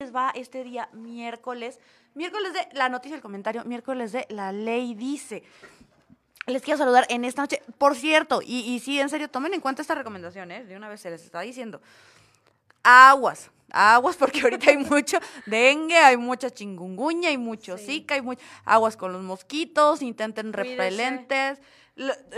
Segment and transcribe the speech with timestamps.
[0.00, 1.80] les va este día miércoles?
[2.14, 5.42] Miércoles de la noticia del comentario, miércoles de la ley dice.
[6.46, 7.60] Les quiero saludar en esta noche.
[7.78, 10.64] Por cierto, y, y sí, en serio, tomen en cuenta esta recomendación, ¿eh?
[10.64, 11.80] De una vez se les está diciendo.
[12.84, 17.86] Aguas, aguas, porque ahorita hay mucho dengue, hay mucha chingunguña, hay mucho Sí.
[17.86, 20.70] zika, hay mucho aguas con los mosquitos, intenten Cuídese.
[20.76, 21.58] repelentes.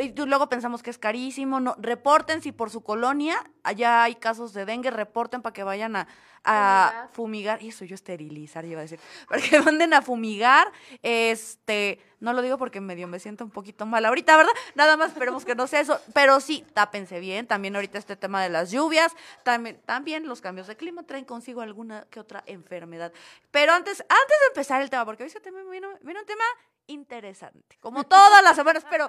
[0.01, 1.61] Y luego pensamos que es carísimo.
[1.61, 5.97] No, reporten si por su colonia allá hay casos de dengue, reporten para que vayan
[5.97, 6.09] a,
[6.45, 7.63] a fumigar.
[7.63, 8.99] Y eso yo esterilizar, iba a decir.
[9.29, 10.73] Para que manden a fumigar.
[11.03, 14.53] Este, no lo digo porque medio me siento un poquito mal ahorita, ¿verdad?
[14.75, 16.01] Nada más esperemos que no sea eso.
[16.15, 17.47] Pero sí, tápense bien.
[17.47, 19.15] También ahorita este tema de las lluvias.
[19.43, 23.13] También, también los cambios de clima traen consigo alguna que otra enfermedad.
[23.51, 26.45] Pero antes, antes de empezar el tema, porque hoy se tema vino, vino un tema
[26.91, 29.09] interesante, como todas las semanas, pero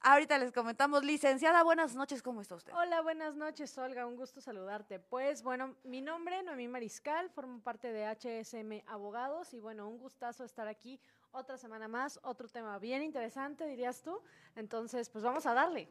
[0.00, 1.04] ahorita les comentamos.
[1.04, 2.72] Licenciada, buenas noches, ¿cómo está usted?
[2.74, 4.06] Hola, buenas noches, Olga.
[4.06, 4.98] Un gusto saludarte.
[4.98, 10.44] Pues bueno, mi nombre, Noemí Mariscal, formo parte de HSM Abogados y bueno, un gustazo
[10.44, 11.00] estar aquí
[11.32, 14.20] otra semana más, otro tema bien interesante, dirías tú.
[14.56, 15.88] Entonces, pues vamos a darle.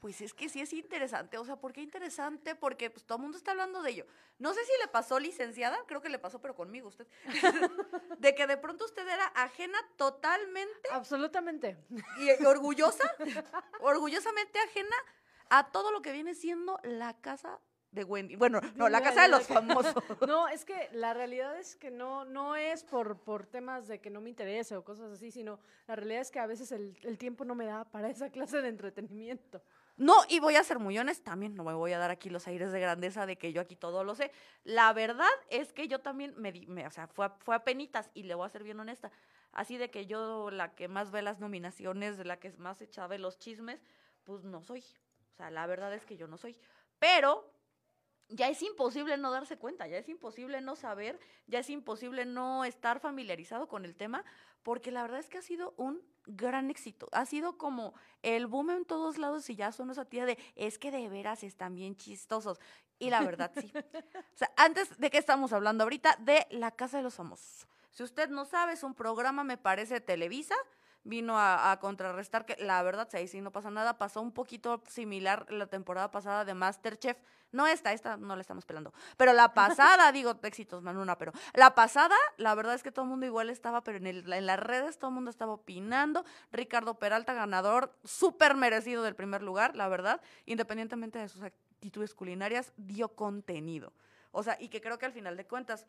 [0.00, 2.54] Pues es que sí es interesante, o sea, ¿por qué interesante?
[2.54, 4.06] Porque pues todo el mundo está hablando de ello.
[4.38, 7.06] No sé si le pasó, licenciada, creo que le pasó, pero conmigo usted,
[8.18, 11.76] de que de pronto usted era ajena totalmente Absolutamente.
[12.18, 13.14] y orgullosa,
[13.80, 14.96] orgullosamente ajena
[15.50, 17.60] a todo lo que viene siendo la casa
[17.92, 18.36] de Wendy.
[18.36, 19.94] Bueno, no, la casa de los famosos.
[20.26, 24.10] No, es que la realidad es que no, no es por, por temas de que
[24.10, 27.18] no me interese o cosas así, sino la realidad es que a veces el, el
[27.18, 29.62] tiempo no me da para esa clase de entretenimiento.
[29.96, 32.46] No, y voy a ser muy honesta, también no me voy a dar aquí los
[32.46, 34.32] aires de grandeza de que yo aquí todo lo sé.
[34.64, 38.10] La verdad es que yo también me, di- o sea, fue a, fue a penitas
[38.14, 39.10] y le voy a ser bien honesta.
[39.52, 43.38] Así de que yo la que más ve las nominaciones, la que más echaba los
[43.38, 43.82] chismes,
[44.24, 44.80] pues no soy.
[45.32, 46.56] O sea, la verdad es que yo no soy.
[46.98, 47.52] Pero
[48.28, 52.64] ya es imposible no darse cuenta, ya es imposible no saber, ya es imposible no
[52.64, 54.24] estar familiarizado con el tema,
[54.62, 56.00] porque la verdad es que ha sido un
[56.36, 57.08] gran éxito.
[57.12, 60.78] Ha sido como el boom en todos lados y ya son esa tía de, es
[60.78, 62.58] que de veras están bien chistosos.
[62.98, 63.72] Y la verdad, sí.
[63.74, 67.66] O sea, antes de qué estamos hablando ahorita, de La Casa de los Famosos.
[67.90, 70.54] Si usted no sabe, es un programa, me parece, de Televisa.
[71.02, 74.32] Vino a, a contrarrestar que la verdad, si ahí sí no pasa nada, pasó un
[74.32, 77.16] poquito similar la temporada pasada de Masterchef.
[77.52, 78.92] No esta, esta no la estamos pelando.
[79.16, 83.10] Pero la pasada, digo, éxitos, Manuna, pero la pasada, la verdad es que todo el
[83.10, 86.24] mundo igual estaba, pero en, el- en las redes todo el mundo estaba opinando.
[86.52, 92.72] Ricardo Peralta, ganador, súper merecido del primer lugar, la verdad, independientemente de sus actitudes culinarias,
[92.76, 93.92] dio contenido.
[94.32, 95.86] O sea, y que creo que al final de cuentas,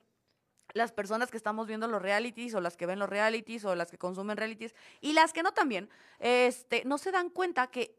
[0.74, 3.92] las personas que estamos viendo los realities o las que ven los realities o las
[3.92, 5.90] que consumen realities y las que no también,
[6.20, 7.98] este, no se dan cuenta que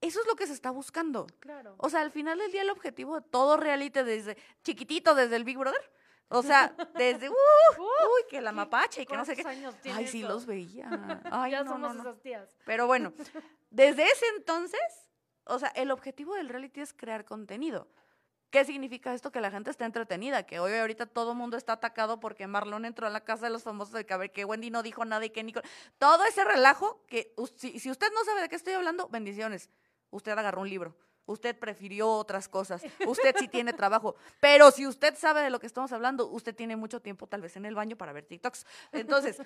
[0.00, 1.26] eso es lo que se está buscando.
[1.40, 1.74] Claro.
[1.78, 5.44] O sea, al final del día el objetivo de todo reality desde chiquitito, desde el
[5.44, 5.90] Big Brother,
[6.28, 9.42] o sea, desde, uh, uy, que la mapache y que no sé qué.
[9.42, 10.88] ¿Cuántos años tiene Ay, sí los veía.
[11.30, 12.10] Ay, ya no, somos no, no.
[12.10, 12.56] esas tías.
[12.64, 13.12] Pero bueno,
[13.70, 14.80] desde ese entonces,
[15.44, 17.88] o sea, el objetivo del reality es crear contenido.
[18.50, 19.30] ¿Qué significa esto?
[19.30, 22.84] Que la gente está entretenida, que hoy ahorita todo el mundo está atacado porque Marlon
[22.86, 25.04] entró a la casa de los famosos de que, a ver, que Wendy no dijo
[25.04, 25.68] nada y que Nicole...
[25.98, 29.68] Todo ese relajo que si, si usted no sabe de qué estoy hablando, bendiciones.
[30.10, 30.96] Usted agarró un libro.
[31.26, 32.82] Usted prefirió otras cosas.
[33.06, 34.16] Usted sí tiene trabajo.
[34.40, 37.54] Pero si usted sabe de lo que estamos hablando, usted tiene mucho tiempo tal vez
[37.56, 38.64] en el baño para ver TikToks.
[38.92, 39.36] Entonces,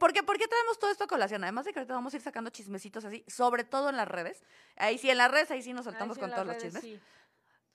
[0.00, 1.44] ¿por, qué, ¿Por qué traemos todo esto a colación?
[1.44, 4.42] Además de que ahorita vamos a ir sacando chismecitos así, sobre todo en las redes.
[4.74, 6.62] Ahí sí, en las redes, ahí sí nos Ahí saltamos sí, con todos las los
[6.62, 7.00] redes, chismes.
[7.00, 7.00] sí.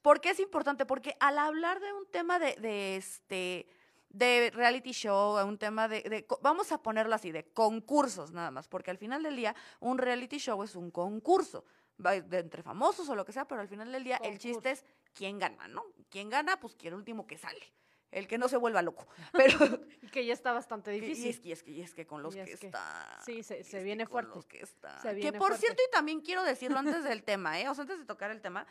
[0.02, 0.86] ¿Por qué es importante?
[0.86, 3.68] Porque al hablar de un tema de, de este
[4.10, 8.68] de reality show, a un tema de, vamos a ponerlo así, de concursos nada más,
[8.68, 11.64] porque al final del día un reality show es un concurso,
[11.98, 14.84] de entre famosos o lo que sea, pero al final del día el chiste es
[15.14, 15.86] quién gana, ¿no?
[16.10, 16.60] ¿Quién gana?
[16.60, 17.72] Pues quién último que sale,
[18.12, 19.08] el que no se vuelva loco.
[19.32, 19.58] Pero
[20.02, 21.28] Y que ya está bastante difícil.
[21.28, 23.18] Y es, que- y es que, y es que con los que es que- está.
[23.26, 24.36] sí, se- viene con fuerte.
[24.36, 25.00] los que está.
[25.02, 25.60] Se que por fuerte.
[25.68, 27.70] cierto, y también quiero decirlo antes del tema, ¿eh?
[27.70, 28.68] O sea, antes de tocar el tema.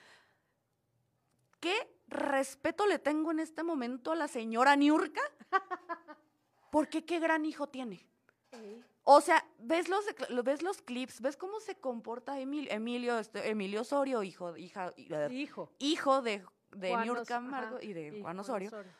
[1.60, 1.74] ¿Qué
[2.08, 5.20] respeto le tengo en este momento a la señora Niurka?
[6.70, 8.06] Porque qué gran hijo tiene.
[9.04, 13.48] O sea, ves los, lo- ves los clips, ves cómo se comporta Emil- Emilio, este,
[13.50, 14.92] Emilio Osorio, hijo, hija,
[15.30, 15.72] Hijo.
[15.78, 18.92] hijo de, de Niurka Margo y de Juan Osorio Osorio.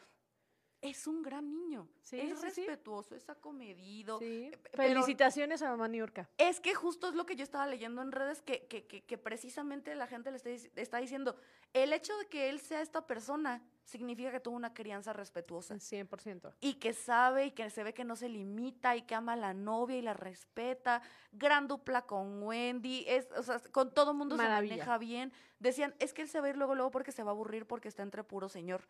[0.83, 1.89] Es un gran niño.
[2.01, 2.61] Sí, es sí, sí.
[2.67, 4.19] respetuoso, es acomedido.
[4.23, 6.29] Eh, Felicitaciones a mamá Niurka.
[6.39, 9.19] Es que justo es lo que yo estaba leyendo en redes, que, que, que, que
[9.19, 11.37] precisamente la gente le está, dic- está diciendo,
[11.73, 15.75] el hecho de que él sea esta persona significa que tuvo una crianza respetuosa.
[15.75, 16.55] 100%.
[16.61, 19.37] Y que sabe y que se ve que no se limita y que ama a
[19.37, 21.03] la novia y la respeta.
[21.33, 25.33] Gran dupla con Wendy, es, o sea, con todo mundo se maneja bien.
[25.59, 27.67] Decían, es que él se va a ir luego, luego porque se va a aburrir
[27.67, 28.89] porque está entre puro señor.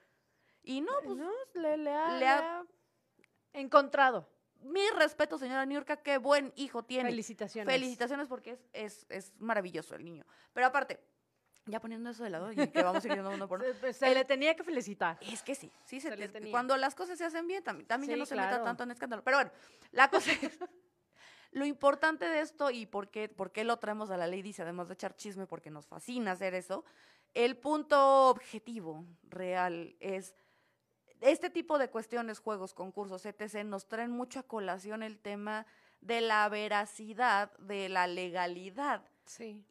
[0.62, 2.62] Y no, pues No, le, le ha,
[3.52, 4.28] le encontrado.
[4.62, 7.08] mi respeto, señora Niurka, qué buen hijo tiene.
[7.10, 7.72] Felicitaciones.
[7.72, 10.24] Felicitaciones porque es, es, es maravilloso el niño.
[10.52, 11.00] Pero aparte,
[11.66, 13.68] ya poniendo eso de lado y que vamos siguiendo uno por uno.
[13.72, 15.18] Se, pues, le tenía que felicitar.
[15.22, 16.50] Es que sí, sí se Se le te- tenía.
[16.50, 18.64] cuando las cosas se hacen bien, también, también ya no se meta claro.
[18.64, 19.22] tanto en escándalo.
[19.24, 19.50] Pero bueno,
[19.92, 20.58] la cosa es,
[21.52, 24.62] lo importante de esto y por qué, por qué lo traemos a la ley, dice,
[24.62, 26.84] además de echar chisme, porque nos fascina hacer eso,
[27.34, 30.34] el punto objetivo real es,
[31.20, 35.66] este tipo de cuestiones, juegos, concursos, etc., nos traen mucho a colación el tema
[36.00, 39.62] de la veracidad, de la legalidad Sí.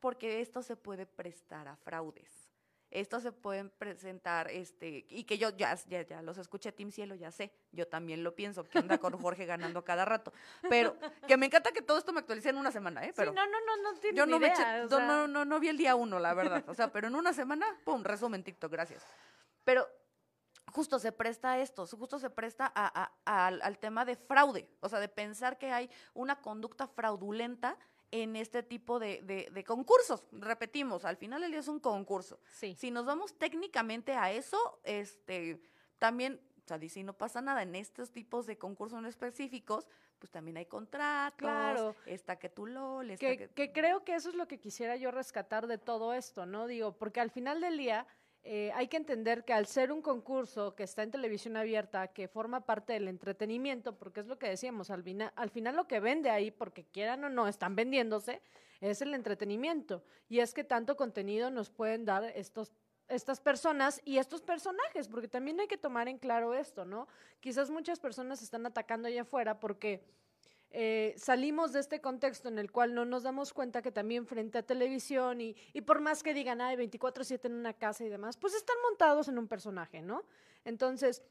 [0.00, 2.30] porque esto se puede prestar a fraudes.
[2.90, 7.16] Esto se pueden presentar, este, y que yo ya, ya, ya los escuché Team Cielo,
[7.16, 9.46] ya sé, yo también lo pienso, que anda con Jorge
[9.80, 10.32] ganando cada rato.
[10.68, 10.96] Pero
[11.26, 13.12] que me encanta que todo esto me actualice en una semana, ¿eh?
[13.16, 15.44] Pero sí, no, no, no, no tiene yo no me eché- o no, no, no,
[15.44, 16.62] no vi el día uno, la verdad.
[16.68, 19.04] O sea, pero en una semana, pum, resumen TikTok, gracias.
[19.64, 19.88] Pero
[20.74, 24.68] justo se presta a esto, justo se presta a- a- a- al, tema de fraude,
[24.80, 27.78] o sea, de pensar que hay una conducta fraudulenta
[28.10, 30.24] en este tipo de, de- de concursos.
[30.32, 32.40] Repetimos, al final del día es un concurso.
[32.50, 32.74] Sí.
[32.78, 35.60] Si nos vamos técnicamente a eso, este,
[35.98, 39.86] también, o sea, dice, no pasa nada, en estos tipos de concursos en específicos,
[40.18, 41.94] pues también hay contratos, Claro.
[42.06, 43.48] está que tú LOL, está que, que...
[43.50, 46.66] que creo que eso es lo que quisiera yo rescatar de todo esto, ¿no?
[46.66, 48.06] Digo, porque al final del día
[48.44, 52.28] eh, hay que entender que al ser un concurso que está en televisión abierta, que
[52.28, 55.02] forma parte del entretenimiento, porque es lo que decíamos, al,
[55.34, 58.42] al final lo que vende ahí, porque quieran o no, están vendiéndose,
[58.82, 60.04] es el entretenimiento.
[60.28, 62.72] Y es que tanto contenido nos pueden dar estos
[63.08, 67.06] estas personas y estos personajes, porque también hay que tomar en claro esto, ¿no?
[67.40, 70.02] Quizás muchas personas están atacando allá afuera porque
[70.76, 74.58] eh, salimos de este contexto en el cual no nos damos cuenta que también frente
[74.58, 78.36] a televisión y, y por más que digan, ay, 24/7 en una casa y demás,
[78.36, 80.24] pues están montados en un personaje, ¿no?
[80.64, 81.22] Entonces,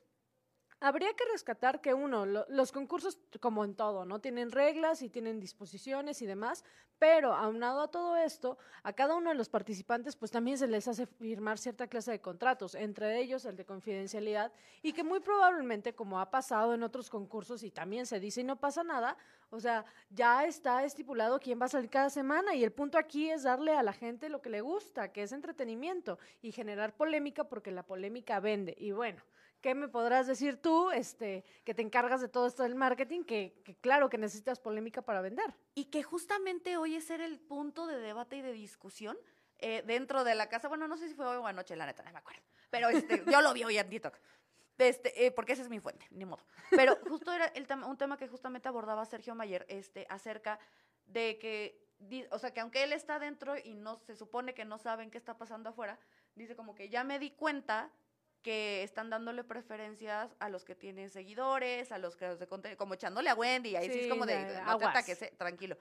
[0.80, 4.20] habría que rescatar que uno, lo- los concursos, como en todo, ¿no?
[4.20, 6.64] Tienen reglas y tienen disposiciones y demás,
[7.00, 10.88] pero aunado a todo esto, a cada uno de los participantes, pues también se les
[10.88, 15.94] hace firmar cierta clase de contratos, entre ellos el de confidencialidad, y que muy probablemente,
[15.96, 19.18] como ha pasado en otros concursos y también se dice y no pasa nada,
[19.50, 23.30] o sea, ya está estipulado quién va a salir cada semana y el punto aquí
[23.30, 27.44] es darle a la gente lo que le gusta, que es entretenimiento y generar polémica
[27.44, 28.76] porque la polémica vende.
[28.78, 29.22] Y bueno,
[29.64, 33.62] ¿qué me podrás decir tú, este, que te encargas de todo esto del marketing, que,
[33.64, 35.56] que claro que necesitas polémica para vender?
[35.74, 39.18] Y que justamente hoy es el punto de debate y de discusión
[39.60, 40.68] eh, dentro de la casa.
[40.68, 42.42] Bueno, no sé si fue hoy o anoche, la neta, no me acuerdo.
[42.70, 44.14] Pero este, yo lo vi hoy en TikTok.
[44.78, 46.44] Este, eh, porque esa es mi fuente, ni modo.
[46.70, 50.60] Pero justo era el un tema que justamente abordaba Sergio Mayer este, acerca
[51.06, 54.78] de que, o sea, que aunque él está dentro y no se supone que no
[54.78, 55.98] saben qué está pasando afuera,
[56.36, 57.90] dice como que ya me di cuenta
[58.44, 62.94] que están dándole preferencias a los que tienen seguidores, a los creadores de contenido, como
[62.94, 65.78] echándole a Wendy, ahí sí, es Sí, como de, de- no te ataques, eh, tranquilo.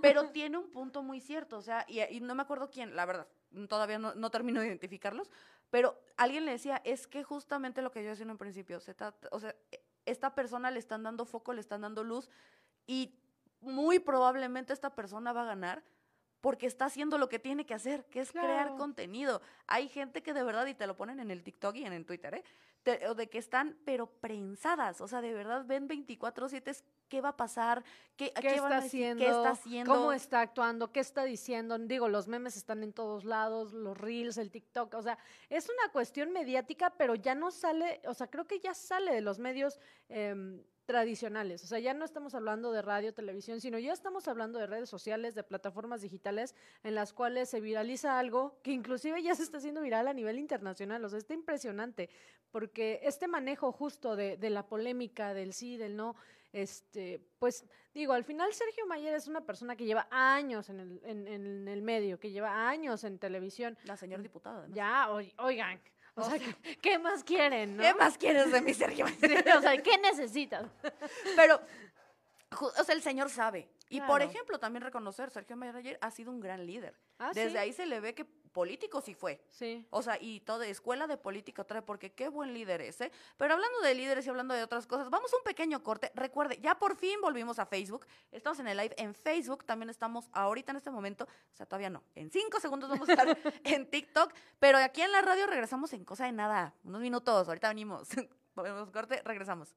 [0.00, 3.04] Pero tiene un punto muy cierto, o sea, y, y no me acuerdo quién, la
[3.04, 3.26] verdad,
[3.68, 5.30] todavía no, no termino de identificarlos,
[5.70, 8.94] pero alguien le decía, es que justamente lo que yo decía en un principio, se
[8.94, 12.30] trata- o sea, e- esta persona le están dando foco, le están dando luz,
[12.86, 13.18] y
[13.60, 15.82] muy probablemente esta persona va a ganar
[16.44, 19.40] porque está haciendo lo que tiene que hacer, que es crear contenido.
[19.66, 22.04] Hay gente que de verdad, y te lo ponen en el TikTok y en el
[22.04, 22.44] Twitter, ¿eh?
[22.82, 27.22] Te- o de que están, pero prensadas, o sea, de verdad ven 24/7 es qué
[27.22, 27.82] va a pasar,
[28.14, 29.24] qué, a ¿Qué, van está a decir, haciendo?
[29.24, 29.94] qué está haciendo.
[29.94, 30.92] ¿Cómo está actuando?
[30.92, 31.78] ¿Qué está diciendo?
[31.78, 35.16] Digo, los memes están en todos lados, los reels, el TikTok, o sea,
[35.48, 39.22] es una cuestión mediática, pero ya no sale, o sea, creo que ya sale de
[39.22, 39.80] los medios
[40.10, 44.58] em, tradicionales, o sea, ya no estamos hablando de radio, televisión, sino ya estamos hablando
[44.58, 49.34] de redes sociales, de plataformas digitales en las cuales se viraliza algo que inclusive ya
[49.34, 52.10] se está haciendo viral a nivel internacional, o sea, está impresionante,
[52.50, 56.16] porque este manejo justo de, de la polémica, del sí, del no,
[56.52, 57.64] este, pues
[57.94, 61.66] digo, al final Sergio Mayer es una persona que lleva años en el, en, en
[61.66, 63.76] el medio, que lleva años en televisión.
[63.84, 64.76] La señora diputada, además.
[64.76, 65.80] Ya, oi- oigan,
[66.14, 67.76] o O sea, sea, ¿qué, más quieren?
[67.76, 67.82] no?
[67.82, 69.06] ¿Qué más quieres de mi Sergio?
[69.20, 70.66] Sí, o sea, ¿qué necesitas?
[71.36, 71.60] Pero,
[72.60, 73.68] o sea, el señor sabe.
[73.88, 76.96] Y por ejemplo, también reconocer, Sergio Mayer ayer ha sido un gran líder.
[77.18, 77.56] Ah, Desde ¿sí?
[77.58, 79.44] ahí se le ve que político sí fue.
[79.50, 79.86] Sí.
[79.90, 83.12] O sea, y toda escuela de política trae, porque qué buen líder es, ¿eh?
[83.36, 86.10] Pero hablando de líderes y hablando de otras cosas, vamos a un pequeño corte.
[86.14, 88.06] Recuerde, ya por fin volvimos a Facebook.
[88.32, 89.64] Estamos en el live en Facebook.
[89.64, 92.02] También estamos ahorita en este momento, o sea, todavía no.
[92.14, 94.32] En cinco segundos vamos a estar en TikTok.
[94.58, 96.72] Pero aquí en la radio regresamos en cosa de nada.
[96.84, 97.48] Unos minutos.
[97.48, 98.08] Ahorita venimos.
[98.54, 99.74] Volvemos corte, regresamos.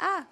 [0.00, 0.26] Ah,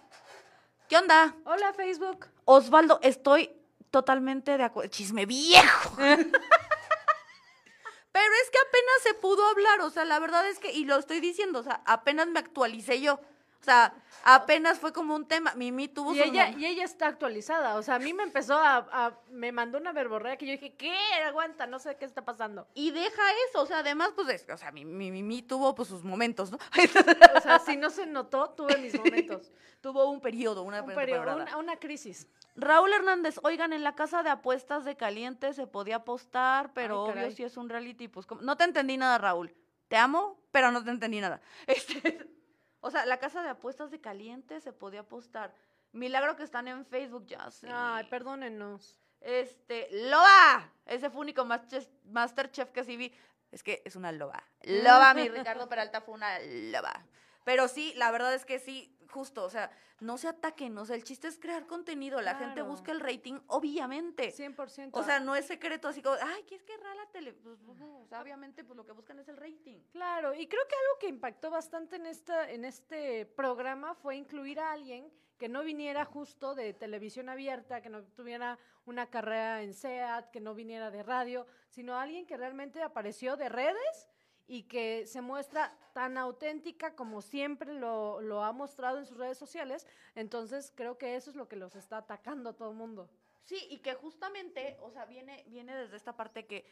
[0.89, 1.37] ¿qué onda?
[1.45, 2.27] Hola, Facebook.
[2.47, 3.51] Osvaldo, estoy
[3.91, 4.91] totalmente de acuerdo.
[4.91, 5.95] Chisme viejo.
[5.99, 6.15] Pero
[8.43, 11.21] es que apenas se pudo hablar, o sea, la verdad es que, y lo estoy
[11.21, 13.21] diciendo, o sea, apenas me actualicé yo.
[13.61, 13.93] O sea,
[14.25, 15.53] apenas fue como un tema.
[15.55, 17.75] Mimi tuvo Y su ella, y ella está actualizada.
[17.77, 20.75] O sea, a mí me empezó a, a- Me mandó una verborrea que yo dije,
[20.75, 20.97] ¿qué?
[21.27, 22.69] Aguanta, no sé qué está pasando.
[22.75, 25.89] Y deja eso, o sea, además, pues, es- o sea, mi, mi Mimi tuvo pues
[25.89, 26.59] sus momentos, ¿no?
[27.37, 29.51] O sea, si no se notó, tuve mis momentos.
[29.81, 32.29] tuvo un periodo, una Un periodo, una, una crisis.
[32.57, 37.13] Raúl Hernández, oigan, en la casa de apuestas de caliente se podía apostar, pero Ay,
[37.13, 38.41] obvio si es un reality, pues ¿cómo?
[38.41, 39.55] no te entendí nada, Raúl.
[39.89, 41.41] Te amo, pero no te entendí nada.
[41.67, 42.29] Este,
[42.81, 45.55] o sea, la casa de apuestas de caliente se podía apostar.
[45.93, 47.69] Milagro que están en Facebook, ya sé.
[47.71, 49.01] Ay, perdónenos.
[49.21, 53.13] Este, Loba, ese fue único Masterchef, Masterchef que sí vi.
[53.51, 54.45] Es que es una loba.
[54.63, 57.05] Loba, mi Ricardo Peralta fue una loba.
[57.49, 60.97] Pero sí, la verdad es que sí, justo, o sea, no se ataquen, o sea,
[60.97, 64.35] el chiste es crear contenido, la gente busca el rating, obviamente.
[64.35, 64.91] 100%.
[64.93, 67.33] O sea, no es secreto así como, ay, ¿qué es que rara tele?
[67.33, 69.79] Pues, o sea, obviamente, pues lo que buscan es el rating.
[69.93, 74.61] Claro, y creo que algo que impactó bastante en, esta, en este programa fue incluir
[74.61, 79.73] a alguien que no viniera justo de televisión abierta, que no tuviera una carrera en
[79.73, 84.07] SEAT, que no viniera de radio, sino alguien que realmente apareció de redes
[84.49, 89.37] y que se muestra tan auténtica como siempre lo, lo ha mostrado en sus redes
[89.37, 89.87] sociales.
[90.15, 93.11] Entonces creo que eso es lo que los está atacando a todo el mundo.
[93.45, 96.71] Sí, y que justamente, o sea, viene, viene desde esta parte que.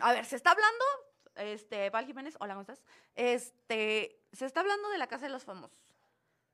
[0.00, 0.84] A ver, se está hablando,
[1.36, 2.82] este, Val Jiménez, hola, ¿cómo estás?
[3.14, 5.91] Este, se está hablando de la casa de los famosos.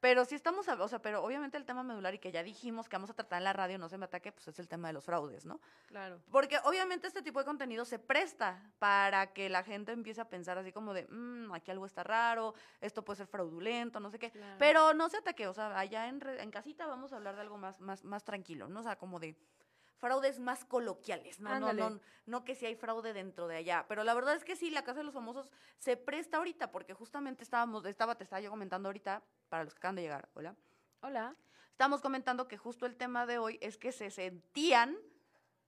[0.01, 2.95] Pero sí estamos, o sea, pero obviamente el tema medular y que ya dijimos que
[2.97, 4.95] vamos a tratar en la radio, no se me ataque, pues es el tema de
[4.95, 5.61] los fraudes, ¿no?
[5.87, 6.21] Claro.
[6.31, 10.57] Porque obviamente este tipo de contenido se presta para que la gente empiece a pensar
[10.57, 14.31] así como de, "Mm, aquí algo está raro, esto puede ser fraudulento, no sé qué.
[14.31, 14.57] Claro.
[14.59, 17.41] Pero no se ataque, o sea, allá en, re- en casita vamos a hablar de
[17.41, 18.81] algo más, más, más tranquilo, ¿no?
[18.81, 19.35] O sea, como de
[19.99, 21.51] fraudes más coloquiales, ¿no?
[21.51, 21.81] No, Ándale.
[21.81, 23.85] no, no que si hay fraude dentro de allá.
[23.89, 26.95] Pero la verdad es que sí, la Casa de los Famosos se presta ahorita, porque
[26.95, 30.55] justamente estábamos, estaba, te estaba yo comentando ahorita, para los que acaban de llegar, hola.
[31.01, 31.37] Hola.
[31.71, 34.99] Estábamos comentando que justo el tema de hoy es que se sentían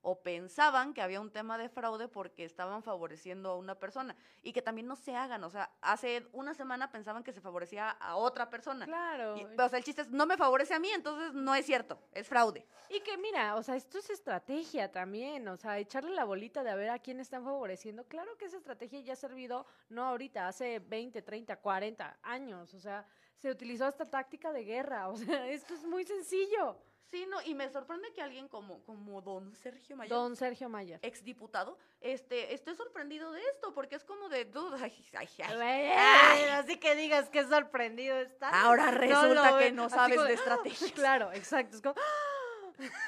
[0.02, 4.52] o pensaban que había un tema de fraude porque estaban favoreciendo a una persona y
[4.52, 8.16] que también no se hagan, o sea, hace una semana pensaban que se favorecía a
[8.16, 8.86] otra persona.
[8.86, 9.36] Claro.
[9.36, 12.00] Y, o sea, el chiste es, no me favorece a mí, entonces no es cierto,
[12.12, 12.66] es fraude.
[12.88, 16.70] Y que mira, o sea, esto es estrategia también, o sea, echarle la bolita de
[16.70, 18.04] a ver a quién están favoreciendo.
[18.04, 22.80] Claro que esa estrategia ya ha servido, no ahorita, hace 20, 30, 40 años, o
[22.80, 26.76] sea, se utilizó esta táctica de guerra, o sea, esto es muy sencillo.
[27.10, 31.00] Sí, no, y me sorprende que alguien como, como don Sergio Mayer, Don Sergio Mayer.
[31.02, 35.90] exdiputado, este, esté sorprendido de esto, porque es como de, dude, ay, ay, ay, Ay,
[35.92, 36.44] Ay.
[36.50, 38.48] así que digas que sorprendido está.
[38.62, 40.36] Ahora resulta que no sabes como de ¡ah!
[40.36, 40.92] estrategias.
[40.92, 41.76] Claro, exacto.
[41.76, 41.94] Es como,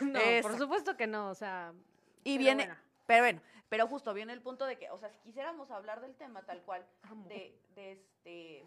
[0.01, 1.73] no, por supuesto que no, o sea.
[2.25, 2.81] Y viene, bueno.
[3.07, 6.15] pero bueno, pero justo viene el punto de que, o sea, si quisiéramos hablar del
[6.17, 7.29] tema tal cual, Amo.
[7.29, 8.65] de, de este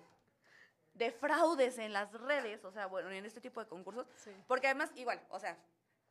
[0.95, 4.31] de fraudes en las redes, o sea, bueno, en este tipo de concursos, Sí.
[4.47, 5.57] porque además, igual, o sea,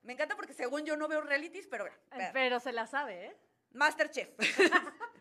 [0.02, 3.26] me encanta porque según yo no veo realities, pero bueno, vea, Pero se la sabe,
[3.26, 3.36] ¿eh?
[3.72, 4.28] Masterchef.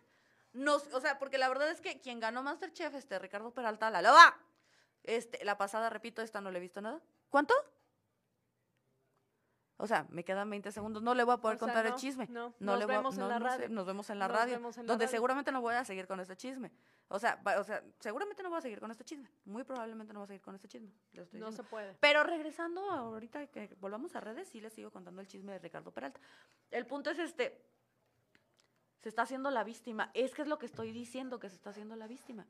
[0.53, 4.01] Nos, o sea, porque la verdad es que quien ganó Masterchef, este Ricardo Peralta, la
[4.03, 4.37] loba.
[5.03, 7.01] Este, la pasada, repito, esta no le he visto nada.
[7.29, 7.53] ¿Cuánto?
[9.77, 11.01] O sea, me quedan 20 segundos.
[11.01, 12.27] No le voy a poder O sea, contar el no, chisme.
[12.29, 12.49] no.
[12.59, 13.69] No Nos le voy a- vemos en no, la no sé, radio.
[13.69, 14.55] nos vemos en la Nos radio.
[14.55, 15.07] en la donde radio.
[15.07, 16.71] seguramente no voy a seguir con este chisme.
[17.07, 19.29] O sea, va- o sea, seguramente no voy a seguir con este chisme.
[19.45, 20.91] Muy probablemente no voy a seguir con este chisme.
[21.13, 21.51] No diciendo.
[21.51, 21.95] se puede.
[21.99, 25.91] Pero regresando ahorita que volvamos a redes, sí les sigo contando el chisme de Ricardo
[25.91, 26.19] Peralta.
[26.69, 27.59] El punto es este.
[29.01, 30.11] Se está haciendo la víctima.
[30.13, 32.45] Es que es lo que estoy diciendo, que se está haciendo la víctima.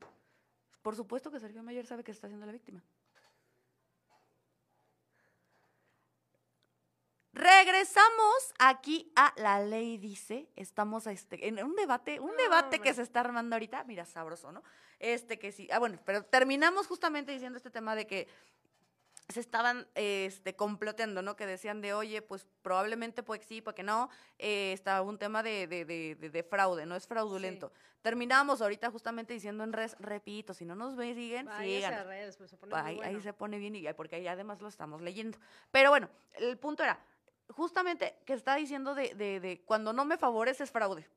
[0.82, 2.82] Por supuesto que Sergio Mayer sabe que se está haciendo la víctima.
[7.64, 13.00] Regresamos aquí a la ley dice, estamos este, en un debate, un debate que se
[13.00, 14.62] está armando ahorita, mira, sabroso, ¿no?
[15.00, 18.28] Este que sí, ah bueno, pero terminamos justamente diciendo este tema de que
[19.30, 21.36] se estaban este, comploteando, ¿no?
[21.36, 25.42] Que decían de, oye, pues probablemente pues sí, pues que no, eh, está un tema
[25.42, 27.72] de, de, de, de- de fraude, no es fraudulento.
[28.02, 32.06] Terminamos ahorita justamente diciendo en redes, repito, si no nos ven, siguen, sigan.
[32.06, 35.00] redes, pues se pone Ahí, ahí se pone bien y porque ahí además lo estamos
[35.00, 35.38] leyendo.
[35.70, 37.00] Pero bueno, el punto era,
[37.50, 41.08] justamente que está diciendo de, de, de cuando no me favorece es fraude.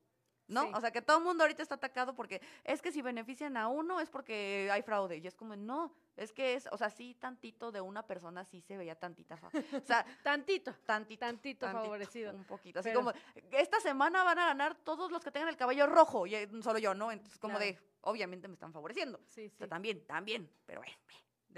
[0.50, 0.63] ¿No?
[0.63, 0.72] Sí.
[0.75, 3.67] O sea, que todo el mundo ahorita está atacado porque es que si benefician a
[3.67, 5.17] uno es porque hay fraude.
[5.17, 8.62] Y es como, no, es que es, o sea, sí, tantito de una persona sí
[8.62, 9.38] se veía tantita.
[9.43, 10.74] O sea, Tantito.
[10.86, 11.19] tantito.
[11.19, 12.34] Tantito favorecido.
[12.34, 12.79] Un poquito.
[12.79, 13.12] Así Pero- como,
[13.51, 16.79] esta semana van a ganar todos los que tengan el cabello rojo y eh, solo
[16.79, 17.12] yo, ¿no?
[17.12, 17.65] Entonces, como Claro.
[17.74, 19.20] de, obviamente me están favoreciendo.
[19.27, 19.70] Sí, O sea, sí.
[19.70, 20.81] también, también, pero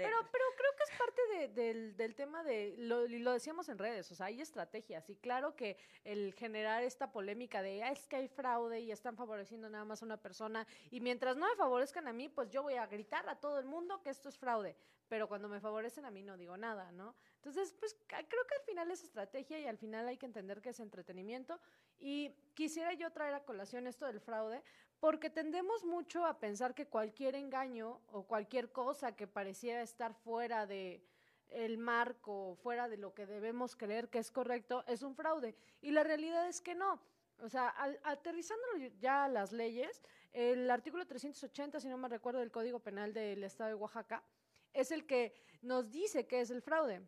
[0.04, 1.22] Pero, pero creo que es parte
[1.62, 5.54] de- del, tema de, lo, lo decíamos en redes, o sea, hay estrategias y claro
[5.56, 9.84] que el generar esta polémica de, "Ah, es que hay fraude y están favoreciendo nada
[9.84, 12.86] más a una persona y mientras no me favorezcan a mí, pues yo voy a
[12.86, 14.76] gritar a todo el mundo que esto es fraude,
[15.08, 17.14] pero cuando me favorecen a mí no digo nada, ¿no?
[17.40, 20.68] Entonces, pues creo que al final es estrategia y al final hay que entender que
[20.68, 21.58] es entretenimiento
[21.98, 24.62] y quisiera yo traer a colación esto del fraude
[25.00, 30.66] porque tendemos mucho a pensar que cualquier engaño o cualquier cosa que pareciera estar fuera
[30.66, 31.02] de
[31.48, 35.56] el marco, fuera de lo que debemos creer que es correcto, es un fraude.
[35.80, 37.00] Y la realidad es que no.
[37.40, 40.02] O sea, al- aterrizándolo ya a las leyes,
[40.34, 44.22] el artículo 380, si no me recuerdo, del Código Penal del Estado de Oaxaca,
[44.74, 47.00] es el que nos dice qué es el fraude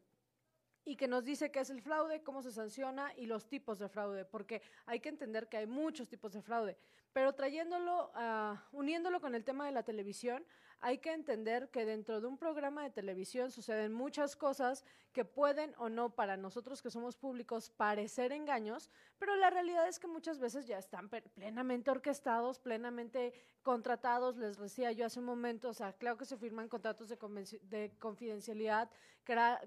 [0.85, 3.89] y que nos dice qué es el fraude, cómo se sanciona y los tipos de
[3.89, 6.77] fraude, porque hay que entender que hay muchos tipos de fraude.
[7.13, 10.45] Pero trayéndolo, ah, uniéndolo con el tema de la televisión,
[10.83, 15.73] hay que entender que dentro de un programa de televisión suceden muchas cosas que pueden
[15.79, 20.41] o no para nosotros que somos públicos parecer engaños, pero la realidad es que muchas
[20.41, 25.93] veces ya están plenamente orquestados, plenamente contratados, les decía yo hace un momento, o sea,
[25.93, 28.91] claro que se firman contratos de, confidencialidad,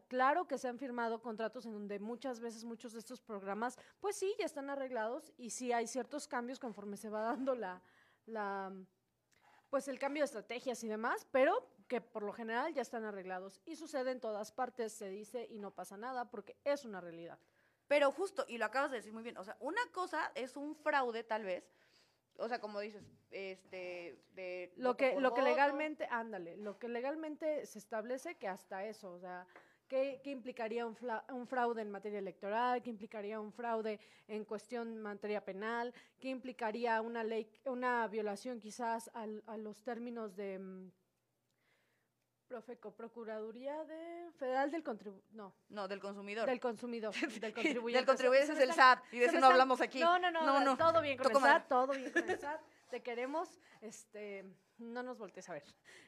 [0.09, 4.17] claro que se han firmado contratos en donde muchas veces muchos de estos programas, pues
[4.17, 7.81] sí, ya están arreglados y sí hay ciertos cambios conforme se va dando la,
[8.25, 8.73] la
[9.69, 13.61] pues el cambio de estrategias y demás, pero que por lo general ya están arreglados
[13.65, 17.39] y sucede en todas partes, se dice y no pasa nada porque es una realidad.
[17.87, 20.75] Pero justo, y lo acabas de decir muy bien, o sea, una cosa es un
[20.75, 21.69] fraude tal vez,
[22.37, 24.73] o sea, como dices, este, de...
[24.75, 29.19] Lo que, lo que legalmente, ándale, lo que legalmente se establece que hasta eso, o
[29.19, 29.47] sea,
[29.87, 30.95] ¿qué, qué implicaría un,
[31.47, 32.81] fraude en materia electoral?
[32.81, 35.93] ¿Qué implicaría un fraude en cuestión en materia penal?
[36.19, 40.91] ¿Qué implicaría una ley, una violación quizás a los términos de mm,
[42.47, 46.45] Profeco, Procuraduría de Federal del Contribu no, No, del consumidor.
[46.47, 47.97] del consumidor, del contribuyente.
[47.97, 49.99] Del contribuyente es el SAT, y de me no hablamos aquí.
[49.99, 50.77] No, no, no, No, no.
[50.77, 51.41] todo bien con el.
[51.41, 52.61] SAT, todo bien con el SAT.
[52.89, 54.45] Te queremos, este,
[54.77, 55.63] no nos voltees a ver.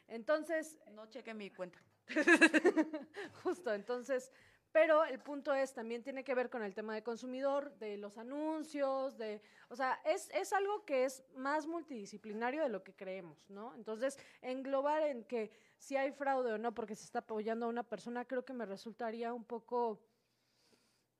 [0.06, 1.80] Entonces, No cheque mi cuenta.
[3.42, 4.30] justo, entonces,
[4.72, 8.18] pero el punto es, también tiene que ver con el tema de consumidor, de los
[8.18, 13.48] anuncios, de, o sea, es, es algo que es más multidisciplinario de lo que creemos,
[13.50, 13.74] ¿no?
[13.74, 17.82] Entonces, englobar en que si hay fraude o no porque se está apoyando a una
[17.82, 20.00] persona, creo que me resultaría un poco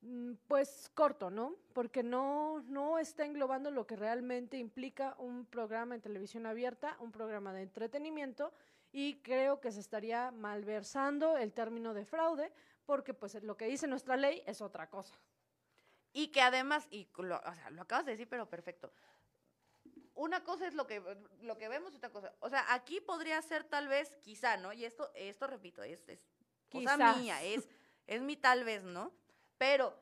[0.01, 1.55] mm, pues corto, ¿no?
[1.73, 7.11] Porque no, no está englobando lo que realmente implica un programa en televisión abierta, un
[7.11, 8.53] programa de entretenimiento,
[8.91, 12.51] y creo que se estaría malversando el término de fraude,
[12.85, 15.15] porque pues lo que dice nuestra ley es otra cosa.
[16.11, 18.91] Y que además, y lo, o sea, lo acabas de decir, pero perfecto.
[20.15, 21.01] Una cosa es lo que,
[21.41, 22.33] lo que vemos y otra cosa.
[22.39, 24.73] O sea, aquí podría ser tal vez, quizá, ¿no?
[24.73, 26.19] Y esto, esto repito, es, es
[26.69, 27.17] cosa Quizás.
[27.17, 27.69] mía, es,
[28.07, 29.13] es mi tal vez, ¿no?
[29.57, 29.97] Pero,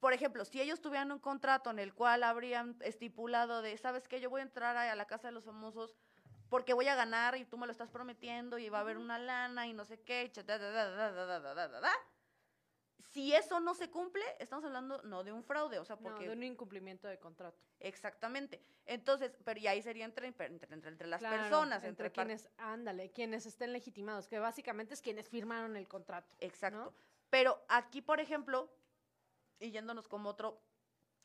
[0.00, 4.20] por ejemplo, si ellos tuvieran un contrato en el cual habrían estipulado de, ¿sabes qué?
[4.20, 5.96] Yo voy a entrar a, a la casa de los famosos
[6.50, 9.18] porque voy a ganar y tú me lo estás prometiendo y va a haber una
[9.18, 10.30] lana y no sé qué.
[13.12, 16.24] Si eso no se cumple, estamos hablando no de un fraude, o sea, porque...
[16.24, 17.58] No, de un incumplimiento de contrato.
[17.78, 18.60] Exactamente.
[18.84, 21.84] Entonces, pero y ahí sería entre, entre, entre, entre las claro, personas.
[21.84, 26.36] Entre, entre quienes, ándale, quienes estén legitimados, que básicamente es quienes firmaron el contrato.
[26.40, 26.78] Exacto.
[26.78, 26.94] ¿no?
[27.30, 28.68] Pero aquí, por ejemplo,
[29.60, 30.60] y yéndonos como otro,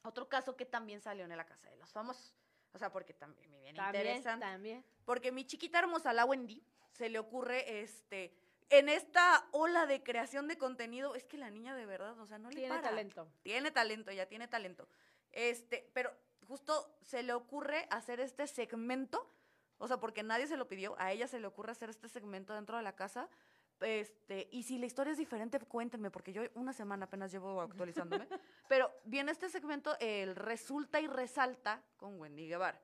[0.04, 2.36] otro caso que también salió en la Casa de los Famosos
[2.76, 4.46] o sea, porque también me viene También, interesante.
[4.46, 4.86] también.
[5.06, 6.62] Porque mi chiquita hermosa, la Wendy,
[6.92, 8.34] se le ocurre, este,
[8.70, 12.38] en esta ola de creación de contenido, es que la niña de verdad, o sea,
[12.38, 12.90] no le Tiene para.
[12.90, 13.28] talento.
[13.44, 14.90] Tiene talento, ya tiene talento.
[15.32, 16.12] Este, pero
[16.48, 19.26] justo se le ocurre hacer este segmento,
[19.78, 22.54] o sea, porque nadie se lo pidió, a ella se le ocurre hacer este segmento
[22.54, 23.30] dentro de la casa.
[23.82, 28.28] Este, y si la historia es diferente, cuéntenme, porque yo una semana apenas llevo actualizándome.
[28.70, 32.82] pero viene este segmento, el resulta y resalta con Wendy Guevara,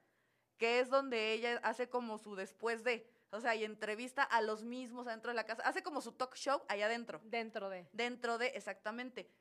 [0.58, 4.64] que es donde ella hace como su después de, o sea, y entrevista a los
[4.64, 7.88] mismos adentro de la casa, hace como su talk show allá adentro Dentro de.
[7.94, 9.32] dentro de, exactamente.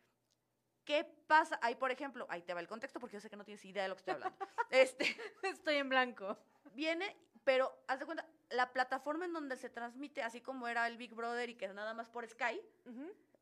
[0.84, 1.58] ¿Qué pasa?
[1.62, 3.82] Ahí, por ejemplo, ahí te va el contexto porque yo sé que no tienes idea
[3.82, 4.36] de lo que estoy hablando.
[4.70, 6.38] Este, Estoy en blanco.
[6.74, 10.96] viene, pero haz de cuenta, la plataforma en donde se transmite, así como era el
[10.96, 12.60] Big Brother y que es nada más por Sky.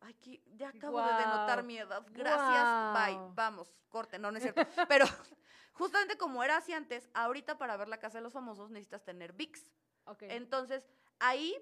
[0.01, 2.05] Ay, que ya acabo de denotar mi edad.
[2.11, 3.35] Gracias, bye.
[3.35, 4.19] Vamos, corte.
[4.19, 4.63] No, no es cierto.
[4.89, 5.07] Pero
[5.73, 9.33] justamente como era así antes, ahorita para ver la casa de los famosos necesitas tener
[9.33, 9.71] VIX.
[10.05, 10.23] Ok.
[10.23, 10.87] Entonces,
[11.19, 11.57] ahí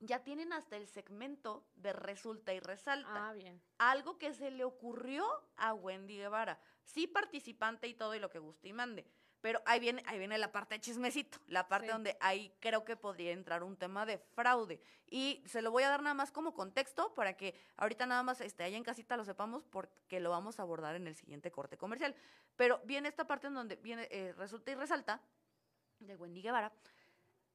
[0.00, 3.62] ya tienen hasta el segmento de resulta y resalta ah, bien.
[3.78, 6.58] algo que se le ocurrió a Wendy Guevara.
[6.84, 9.06] Sí participante y todo y lo que guste y mande.
[9.40, 11.92] Pero ahí viene, ahí viene la parte de chismecito, la parte Sí.
[11.92, 14.80] donde ahí creo que podría entrar un tema de fraude.
[15.06, 18.40] Y se lo voy a dar nada más como contexto para que ahorita nada más
[18.40, 21.76] este, allá en casita lo sepamos porque lo vamos a abordar en el siguiente corte
[21.78, 22.14] comercial.
[22.56, 25.22] Pero viene esta parte en donde viene, eh, resulta y resalta
[26.00, 26.72] de Wendy Guevara.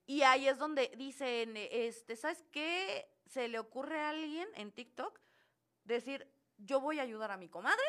[0.08, 3.08] Y ahí es donde dicen, este, ¿sabes qué?
[3.28, 5.20] Se le ocurre a alguien en TikTok
[5.84, 7.84] decir, yo voy a ayudar a mi comadre,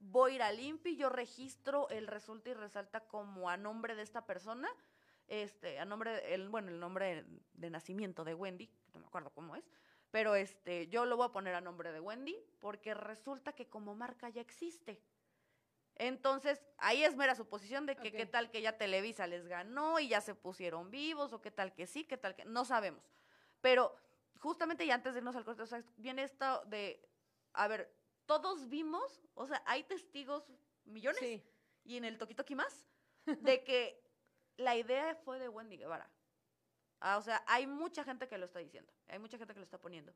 [0.00, 4.02] voy a ir al INPI, yo registro el resulta y resalta como a nombre de
[4.02, 4.68] esta persona,
[5.28, 9.54] este, a nombre, el, bueno, el nombre de nacimiento de Wendy, no me acuerdo cómo
[9.54, 9.64] es,
[10.10, 13.94] pero este, yo lo voy a poner a nombre de Wendy porque resulta que como
[13.94, 15.00] marca ya existe.
[15.94, 20.08] Entonces, ahí es mera suposición de que qué tal que ya Televisa les ganó y
[20.08, 23.04] ya se pusieron vivos, o qué tal que sí, qué tal que no sabemos.
[23.60, 23.94] Pero
[24.38, 27.06] justamente y antes de irnos al corte, o sea, viene esto de,
[27.52, 27.94] a ver,
[28.30, 30.44] todos vimos, o sea, hay testigos
[30.84, 31.42] millones Sí.
[31.84, 32.88] y en el Toki más,
[33.26, 34.00] de que
[34.56, 36.08] la idea fue de Wendy Guevara.
[37.00, 39.64] Ah, o sea, hay mucha gente que lo está diciendo, hay mucha gente que lo
[39.64, 40.14] está poniendo.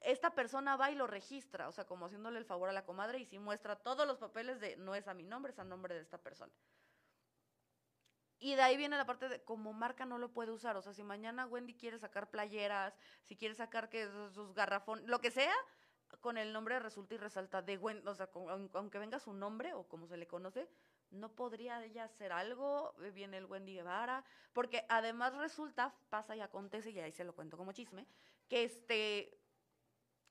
[0.00, 3.18] Esta persona va y lo registra, o sea, como haciéndole el favor a la comadre
[3.18, 5.94] y sí muestra todos los papeles de no es a mi nombre, es a nombre
[5.94, 6.52] de esta persona.
[8.40, 10.92] Y de ahí viene la parte de como marca no lo puede usar, o sea,
[10.92, 15.54] si mañana Wendy quiere sacar playeras, si quiere sacar que sus- garrafón, lo que sea,
[16.20, 19.32] con el nombre resulta y resalta de Wendy, o sea, con- aun- aunque venga su
[19.32, 20.68] nombre o como se le conoce,
[21.10, 26.40] no podría ella hacer algo, Eh, viene el Wendy Guevara, porque además resulta, pasa y
[26.40, 28.06] acontece, y ahí se lo cuento como chisme,
[28.48, 29.38] que este,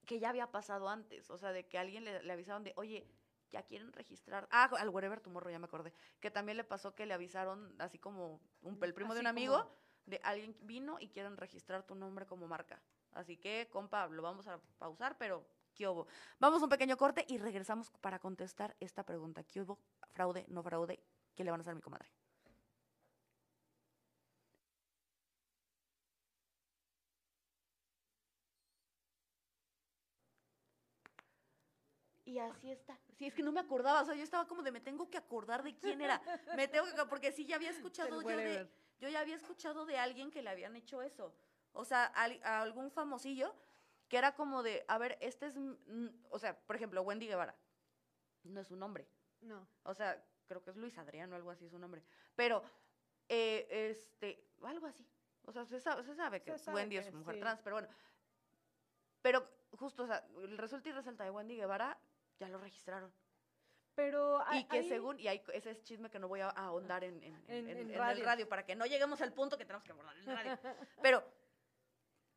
[0.06, 3.08] que ya había pasado antes, o sea, de que alguien le, le avisaron de, oye,
[3.50, 7.06] ya quieren registrar, ah, al Wherever Tomorrow, ya me acordé, que también le pasó que
[7.06, 11.10] le avisaron, así como un, el primo de un amigo, como- de alguien vino y
[11.10, 12.82] quieren registrar tu nombre como marca.
[13.12, 15.46] Así que, compa, lo vamos a pausar, pero
[16.40, 19.44] Vamos a un pequeño corte y regresamos para contestar esta pregunta.
[19.44, 19.80] ¿Qué hubo?
[20.12, 20.46] ¿Fraude?
[20.48, 21.00] ¿No fraude?
[21.36, 22.10] ¿Qué le van a hacer a mi comadre?
[32.26, 33.00] Y así está.
[33.18, 35.18] Sí, es que no me acordaba, o sea, yo estaba como de me tengo que
[35.18, 36.22] acordar de quién era.
[36.56, 38.72] Me tengo que porque sí ya había escuchado yo de wherever.
[39.00, 41.34] yo ya había escuchado de alguien que le habían hecho eso.
[41.72, 43.56] O sea, a algún famosillo
[44.08, 47.56] que era como de, a ver, este es, mm, o sea, por ejemplo, Wendy Guevara.
[48.44, 49.08] No es su nombre.
[49.42, 49.68] No.
[49.84, 52.04] O sea, creo que es Luis Adrián o algo así su nombre.
[52.36, 52.64] Pero,
[53.28, 55.06] eh, este, algo así.
[55.44, 57.42] O sea, se sabe, se sabe que Se sabe Wendy que es mujer sí.
[57.42, 57.90] trans, pero bueno.
[59.22, 61.98] Pero justo, o sea, el resulta y resalta de Wendy Guevara
[62.40, 63.14] ya lo registraron.
[63.96, 66.50] Pero Y hay- que hay- según, y hay, ese es chisme que no voy a
[66.50, 68.24] ahondar en, en- en- En- en- en en el radio.
[68.24, 70.58] radio, para que no lleguemos al punto que tenemos que abordar en el radio.
[71.02, 71.24] Pero,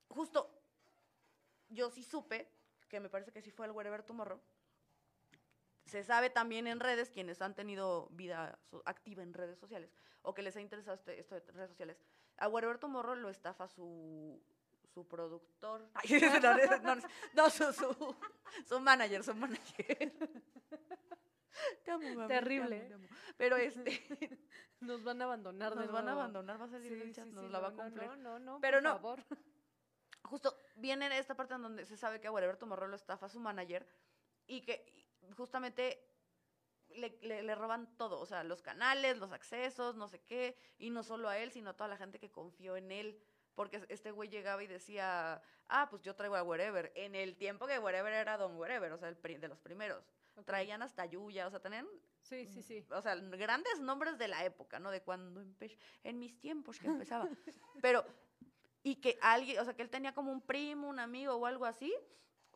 [0.08, 0.59] justo,
[1.70, 2.48] yo sí supe,
[2.88, 4.40] que me parece que sí fue el Wherever Tomorrow,
[5.86, 9.90] se sabe también en redes, quienes han tenido vida so- activa en redes sociales,
[10.22, 11.96] o que les ha interesado este- esto de redes sociales,
[12.36, 14.40] a Wherever Tomorrow lo estafa su,
[14.94, 17.02] su productor, Ay, no, no, no,
[17.34, 18.16] no, su, su,
[18.66, 20.12] su manager, su manager.
[21.84, 22.76] Te amo, mami, te Terrible.
[22.78, 23.08] amo, te amo.
[23.36, 24.38] Pero este,
[24.80, 27.32] nos van a abandonar de nos van a abandonar, va a salir Sí, chat, sí,
[27.32, 28.06] nos sí, la va a no, no, cumplir.
[28.08, 28.90] No, no, no, Pero por no.
[28.92, 29.24] favor.
[30.30, 33.40] Justo viene esta parte en donde se sabe que a Wherever Tomorrow lo estafa su
[33.40, 33.86] manager
[34.46, 36.02] y que justamente
[36.90, 40.90] le, le- le roban todo, o sea, los canales, los accesos, no sé qué, y
[40.90, 43.20] no solo a él, sino a toda la gente que confió en él.
[43.54, 46.92] Porque este güey llegaba y decía, ah, pues yo traigo a Wherever.
[46.94, 50.04] En el tiempo que Wherever era Don Wherever, o sea, el pri- de los primeros.
[50.46, 51.86] Traían hasta Yuya, o sea, tenían
[52.22, 52.86] Sí, sí, sí.
[52.90, 54.90] o sea, grandes nombres de la época, ¿no?
[54.90, 55.42] De cuando
[56.04, 57.28] en mis tiempos que empezaba.
[57.82, 58.04] Pero,
[58.82, 61.64] y que alguien, o sea, que él tenía como un primo, un amigo o algo
[61.64, 61.94] así,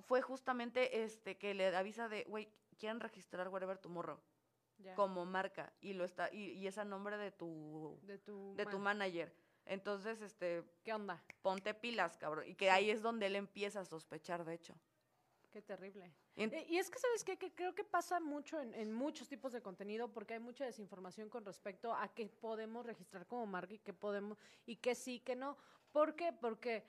[0.00, 4.18] fue justamente este que le avisa de, güey, quieren registrar Wherever Tomorrow
[4.78, 4.94] Ya.
[4.94, 8.64] como marca y lo está, y, y es a nombre de tu, De tu, de
[8.66, 8.98] tu man.
[8.98, 9.34] manager.
[9.66, 11.22] Entonces, este, ¿Qué onda?
[11.40, 12.46] ponte pilas, cabrón.
[12.46, 14.74] Y que ahí es donde él empieza a sospechar, de hecho.
[15.50, 16.12] Qué terrible.
[16.34, 17.38] En- Eh, Y es que, ¿sabes qué?
[17.38, 21.30] Que creo que pasa mucho en, en muchos tipos de contenido porque hay mucha desinformación
[21.30, 25.34] con respecto a qué podemos registrar como marca y qué podemos, y qué sí, qué
[25.37, 25.56] no.
[25.94, 26.33] ¿Por qué?
[26.33, 26.83] Porque,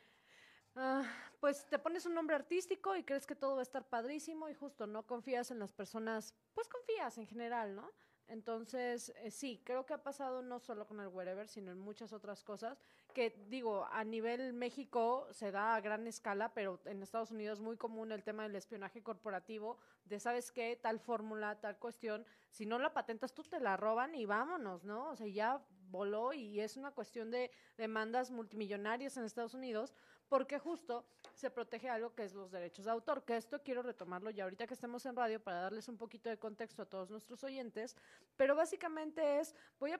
[0.75, 1.03] ah,
[1.39, 4.55] pues, te pones un nombre artístico y crees que todo va a estar padrísimo y
[4.55, 7.91] justo no confías en las personas, pues confías en general, ¿no?
[8.27, 12.13] Entonces, eh, sí, creo que ha pasado no solo con el wherever, sino en muchas
[12.13, 12.81] otras cosas
[13.13, 17.63] que digo, a nivel México se da a gran escala, pero en Estados Unidos es
[17.63, 22.65] muy común el tema del espionaje corporativo, de sabes qué, tal fórmula, tal cuestión, si
[22.65, 25.09] no la patentas tú te la roban y vámonos, ¿no?
[25.09, 29.93] O sea, ya voló y es una cuestión de demandas multimillonarias en Estados Unidos,
[30.27, 34.29] porque justo se protege algo que es los derechos de autor, que esto quiero retomarlo
[34.29, 37.43] ya ahorita que estemos en radio para darles un poquito de contexto a todos nuestros
[37.43, 37.95] oyentes,
[38.37, 39.99] pero básicamente es, voy a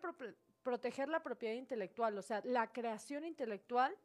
[0.64, 3.96] proteger la propiedad intelectual, o sea, la creación intelectual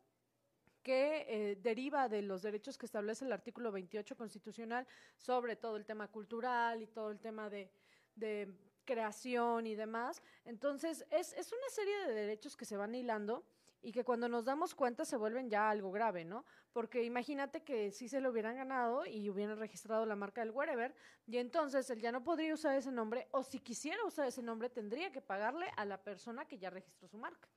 [0.82, 5.84] que eh, deriva de los derechos que establece el artículo 28 constitucional sobre todo el
[5.84, 7.70] tema cultural y todo el tema de,
[8.14, 8.50] de
[8.84, 10.22] creación y demás.
[10.44, 13.44] Entonces, es, es, una serie de derechos que se van hilando
[13.82, 16.44] y que cuando nos damos cuenta se vuelven ya algo grave, ¿no?
[16.72, 20.94] Porque imagínate que si se lo hubieran ganado y hubieran registrado la marca del wherever,
[21.26, 24.68] y entonces él ya no podría usar ese nombre, o si quisiera usar ese nombre,
[24.68, 27.48] tendría que pagarle a la persona que ya registró su marca.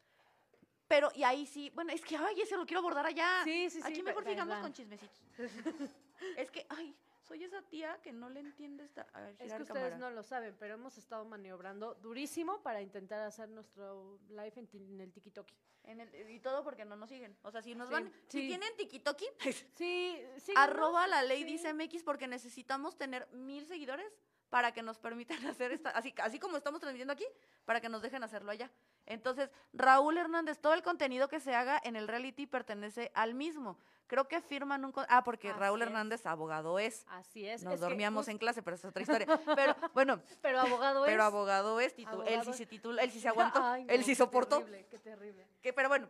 [0.88, 3.41] Pero, y ahí sí, bueno, es que, ay, ese lo quiero abordar allá.
[3.43, 3.88] Sí, sí, sí.
[3.88, 5.19] Aquí mejor sigamos con chismecitos.
[6.38, 9.07] es que, ay, soy esa tía que no le entiende esta.
[9.39, 14.19] es que ustedes no lo saben, pero hemos estado maniobrando durísimo para intentar hacer nuestro
[14.29, 15.47] live en, el TikTok.
[15.83, 17.36] En el, y todo porque no nos siguen.
[17.43, 19.17] O sea, si nos van, si tienen TikTok,
[19.75, 20.19] sí,
[20.55, 24.12] arroba la ley dice MX porque necesitamos tener mil seguidores
[24.49, 27.25] para que nos permitan hacer esta, así, así como estamos transmitiendo aquí,
[27.65, 28.69] para que nos dejen hacerlo allá.
[29.05, 33.79] Entonces, Raúl Hernández, todo el contenido que se haga en el reality pertenece al mismo.
[34.08, 34.94] Creo que firman un...
[35.10, 37.06] Ah, porque Raúl Hernández abogado es.
[37.10, 37.63] Así es.
[37.63, 39.28] Nos dormíamos en clase, pero es otra historia.
[39.56, 40.22] Pero bueno.
[40.42, 41.12] pero abogado es.
[41.12, 41.94] Pero abogado es.
[41.98, 44.60] Él sí se titula, él sí se aguantó, él sí soportó.
[44.60, 45.48] Qué terrible, qué terrible.
[45.62, 46.10] Que, pero bueno,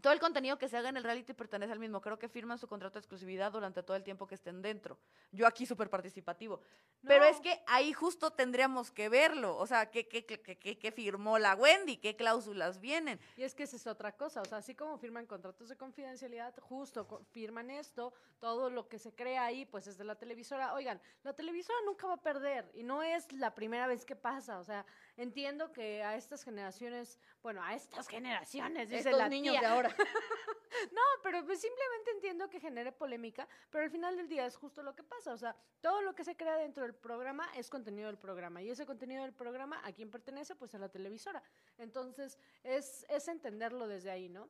[0.00, 2.00] todo el contenido que se haga en el reality pertenece al mismo.
[2.00, 4.98] Creo que firman su contrato de exclusividad durante todo el tiempo que estén dentro.
[5.32, 6.60] Yo aquí súper participativo.
[7.06, 9.56] Pero es que ahí justo tendríamos que verlo.
[9.56, 11.96] O sea, ¿qué, qué, qué, qué, firmó la Wendy?
[11.96, 13.20] ¿Qué cláusulas vienen?
[13.36, 14.42] Y es que esa es otra cosa.
[14.42, 19.14] O sea, así como firman contratos de confidencialidad, justo firman esto, todo lo que se
[19.14, 20.74] crea ahí, pues es de la televisora.
[20.74, 22.70] Oigan, la televisora nunca va a perder.
[22.74, 24.58] Y no es la primera vez que pasa.
[24.58, 24.84] O sea,
[25.18, 29.94] entiendo que a estas generaciones, bueno, a estas generaciones, dice Estos niños de ahora.
[30.92, 34.82] no, pero pues simplemente entiendo que genere polémica, pero al final del día es justo
[34.82, 38.06] lo que pasa, o sea, todo lo que se crea dentro del programa es contenido
[38.06, 41.42] del programa y ese contenido del programa a quién pertenece, pues a la televisora.
[41.76, 44.48] Entonces, es, es entenderlo desde ahí, ¿no?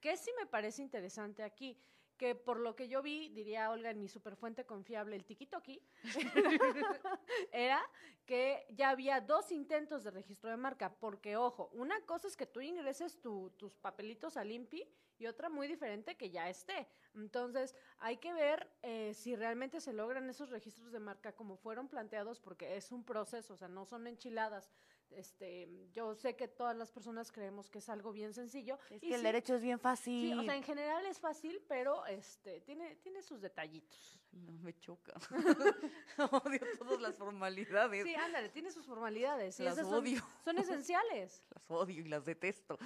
[0.00, 1.78] Que sí me parece interesante aquí
[2.16, 5.80] que por lo que yo vi, diría Olga en mi superfuente confiable, el tiki-toki,
[7.52, 7.82] era
[8.24, 12.46] que ya había dos intentos de registro de marca, porque ojo, una cosa es que
[12.46, 16.88] tú ingreses tus papelitos al INPI y otra muy diferente que ya esté.
[17.14, 21.88] Entonces, hay que ver eh, si realmente se logran esos registros de marca como fueron
[21.88, 24.70] planteados, porque es un proceso, o sea, no son enchiladas
[25.10, 28.78] este, yo sé que todas las personas creemos que es algo bien sencillo.
[28.90, 30.32] Es que el derecho es bien fácil.
[30.32, 34.20] Sí, o sea, en general es fácil, pero este, tiene, tiene sus detallitos.
[34.32, 35.14] No me choca.
[36.44, 38.04] odio todas las formalidades.
[38.04, 39.58] Sí, ándale, tiene sus formalidades.
[39.60, 40.22] Las odio.
[40.44, 41.42] Son, esenciales.
[41.54, 42.78] las odio y las detesto.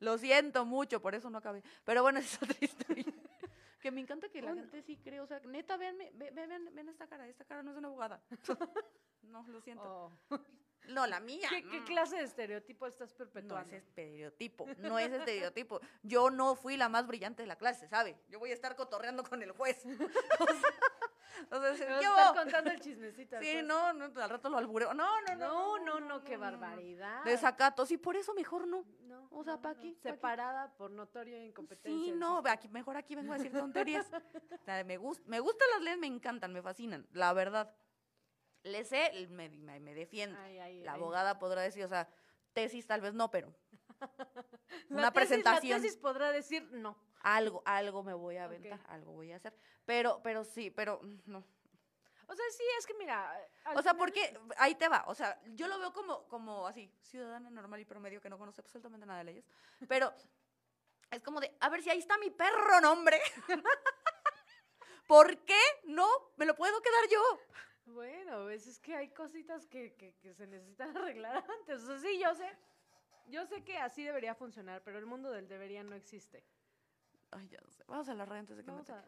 [0.00, 1.62] Lo siento mucho, por eso no acabé.
[1.84, 3.04] Pero bueno, es otra historia.
[3.80, 7.06] que me encanta que la gente sí cree, o sea, neta, véanme, ven, ven, esta
[7.06, 8.20] cara, esta cara no es una abogada.
[9.22, 10.12] no, lo siento.
[10.28, 10.38] Oh.
[10.88, 11.48] No, la mía.
[11.50, 13.70] ¿Qué, ¿Qué, clase de estereotipo estás perpetuando?
[13.70, 15.80] No es estereotipo, no es estereotipo.
[16.02, 18.16] Yo no fui la más brillante de la clase, ¿sabe?
[18.28, 19.84] Yo voy a estar cotorreando con el juez.
[21.50, 23.36] O sea, ¿qué estar contando el chismecito.
[23.40, 24.92] Sí, no, no, al rato lo albureo.
[24.92, 25.46] No, no, no.
[25.46, 27.24] No, no, no, qué barbaridad.
[27.24, 28.84] Desacato, sí, por eso mejor no.
[29.02, 29.28] No.
[29.30, 32.12] O sea, ¿para aquí Separada por notoria incompetencia.
[32.12, 34.06] Sí, no, aquí, mejor aquí vengo a decir tonterías.
[34.60, 37.72] o sea, me, gust, me gustan las leyes, me encantan, me fascinan, la verdad
[38.68, 40.38] le sé, me, me, defiendo.
[40.84, 42.08] la abogada podrá decir, o sea,
[42.52, 43.54] tesis tal vez no, pero
[44.90, 45.78] una presentación.
[45.78, 46.96] La tesis podrá decir no.
[47.20, 49.52] Algo, algo me voy a aventar, algo voy a hacer.
[49.84, 51.44] Pero, pero sí, pero no.
[52.28, 53.34] O sea, sí, es que mira.
[53.74, 55.04] O sea, porque ahí te va.
[55.08, 58.60] O sea, yo lo veo como, como así, ciudadana normal y promedio que no conoce
[58.60, 59.44] absolutamente nada de leyes.
[59.88, 60.12] Pero
[61.10, 63.20] es como de, a ver si ahí está mi perro nombre.
[65.06, 67.40] ¿Por qué no me lo puedo quedar yo?
[67.88, 71.82] Bueno, es que hay cositas que, que, que, se necesitan arreglar antes.
[71.82, 72.48] O sea, sí, yo sé.
[73.26, 76.42] Yo sé que así debería funcionar, pero el mundo del debería no existe.
[77.30, 77.84] Ay, ya no sé.
[77.86, 79.04] Vamos a la red antes de que me ajá.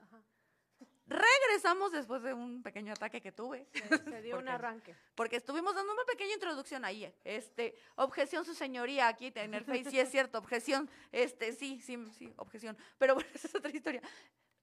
[1.06, 3.66] Regresamos después de un pequeño ataque que tuve.
[3.72, 4.94] Se, dio un arranque.
[5.14, 7.12] Porque estuvimos dando una pequeña introducción ahí.
[7.24, 11.98] Este, objeción, su señoría, aquí en el Face, sí es cierto, objeción, este, sí, sí,
[12.12, 12.76] sí, objeción.
[12.98, 14.02] Pero bueno, esa es otra historia.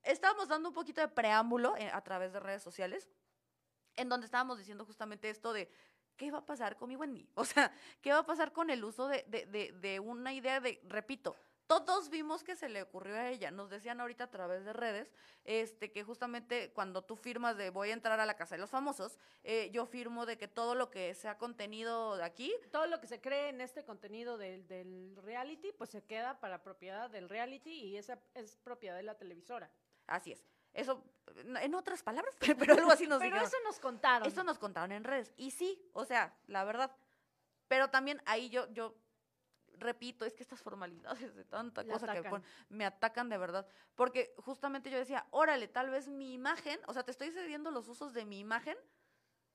[0.03, 3.09] Estábamos dando un poquito de preámbulo eh, a través de redes sociales
[3.97, 5.69] en donde estábamos diciendo justamente esto de
[6.15, 7.27] qué va a pasar con mi Wendy.
[7.35, 10.81] O sea, qué va a pasar con el uso de, de, de, una idea de,
[10.87, 11.35] repito,
[11.67, 13.51] todos vimos que se le ocurrió a ella.
[13.51, 15.11] Nos decían ahorita a través de redes,
[15.43, 18.69] este, que justamente cuando tú firmas de voy a entrar a la casa de los
[18.69, 23.01] famosos, eh, yo firmo de que todo lo que sea contenido de aquí, Todo lo
[23.01, 27.27] que se cree en este contenido del, del reality, pues se queda para propiedad del
[27.27, 29.69] reality y esa es propiedad de la televisora.
[30.07, 30.56] así es.
[30.77, 31.03] Eso,
[31.35, 33.47] en otras palabras, pero algo así nos Pero dijeron.
[33.47, 34.27] eso nos contaron.
[34.27, 35.33] Eso nos contaron en redes.
[35.35, 36.95] Y sí, o sea, la verdad.
[37.67, 38.95] Pero también ahí yo, yo
[39.79, 43.67] repito, es que estas formalidades de tanta cosa que ponen, me atacan de verdad.
[43.95, 47.87] Porque justamente yo decía, órale, tal vez mi imagen, o sea, te estoy cediendo los
[47.87, 48.77] usos de mi imagen.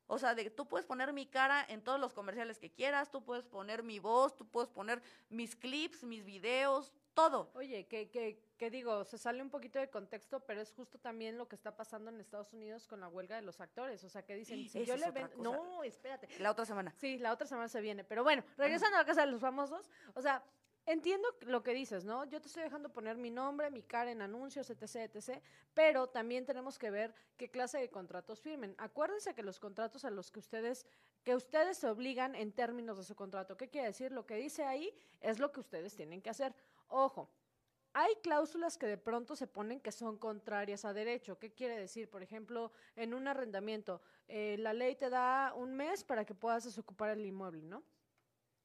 [0.09, 3.25] O sea, de, tú puedes poner mi cara en todos los comerciales que quieras, tú
[3.25, 7.51] puedes poner mi voz, tú puedes poner mis clips, mis videos, todo.
[7.55, 11.38] Oye, que, que, que digo, se sale un poquito de contexto, pero es justo también
[11.38, 14.03] lo que está pasando en Estados Unidos con la huelga de los actores.
[14.05, 15.29] O sea, que dicen, si yo le otra ven...
[15.29, 15.42] cosa.
[15.42, 16.29] No, espérate.
[16.38, 16.94] La otra semana.
[16.98, 18.05] Sí, la otra semana se viene.
[18.05, 20.44] Pero bueno, regresando a la casa de los famosos, o sea,
[20.87, 22.25] entiendo lo que dices, ¿no?
[22.25, 25.42] Yo te estoy dejando poner mi nombre, mi cara en anuncios, etc., etc.,
[25.75, 28.75] pero también tenemos que ver qué clase de contratos firmen.
[28.79, 30.87] Acuérdense que los contratos a los que ustedes,
[31.22, 34.12] que ustedes se obligan en términos de su contrato, ¿qué quiere decir?
[34.12, 36.55] Lo que dice ahí es lo que ustedes tienen que hacer.
[36.93, 37.31] Ojo.
[37.95, 41.39] Hay cláusulas que de pronto se ponen que son contrarias a derecho.
[41.39, 42.09] ¿Qué quiere decir?
[42.09, 46.65] Por ejemplo, en un arrendamiento, eh, la ley te da un mes para que puedas
[46.65, 47.83] desocupar el inmueble, ¿no?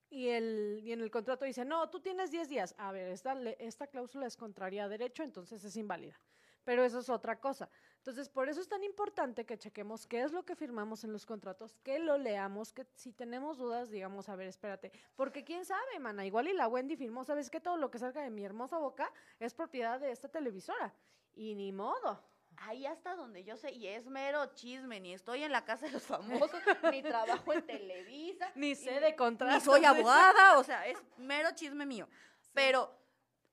[0.10, 2.76] Y, el, y en el contrato dice, no, tú tienes 10 días.
[2.78, 6.20] A ver, esta, esta cláusula es contraria a derecho, entonces es inválida.
[6.64, 7.70] Pero eso es otra cosa.
[8.08, 11.26] Entonces, por eso es tan importante que chequemos qué es lo que firmamos en los
[11.26, 14.94] contratos, que lo leamos, que si tenemos dudas, digamos, a ver, espérate.
[15.18, 17.60] Porque quién sabe, mana, igual y la Wendy firmó, ¿sabes qué?
[17.60, 20.94] Todo lo que salga de mi hermosa boca es propiedad de esta televisora.
[21.36, 22.24] Y ni modo.
[22.56, 25.92] Ahí hasta donde yo sé, y es mero chisme, ni estoy en la casa de
[25.92, 26.50] los famosos,
[26.94, 29.64] ni trabajo en Televisa, Ni sé de ni contratos.
[29.64, 32.08] soy abogada, o sea, es mero chisme mío.
[32.54, 32.90] Pero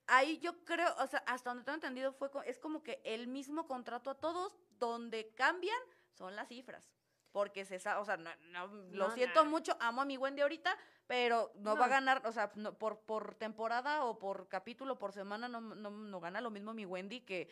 [0.06, 3.66] ahí yo creo, o sea, hasta donde tengo entendido fue es como que el mismo
[3.66, 5.78] contrato a todos, donde cambian
[6.12, 6.90] son las cifras.
[7.32, 10.42] Porque se sabe, o sea, no, no, lo No, siento mucho, amo a mi Wendy
[10.42, 10.76] ahorita,
[11.08, 15.48] pero no, va a ganar, o sea, por, por temporada o por capítulo, por semana,
[15.48, 17.48] no, no, no gana lo mismo mi Wendy que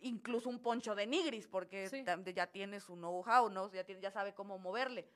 [0.00, 2.04] incluso un poncho de nigris, porque Sí.
[2.34, 3.72] ya tiene su know-how, ¿no?
[3.72, 5.08] Ya, tiene, ya sabe cómo moverle.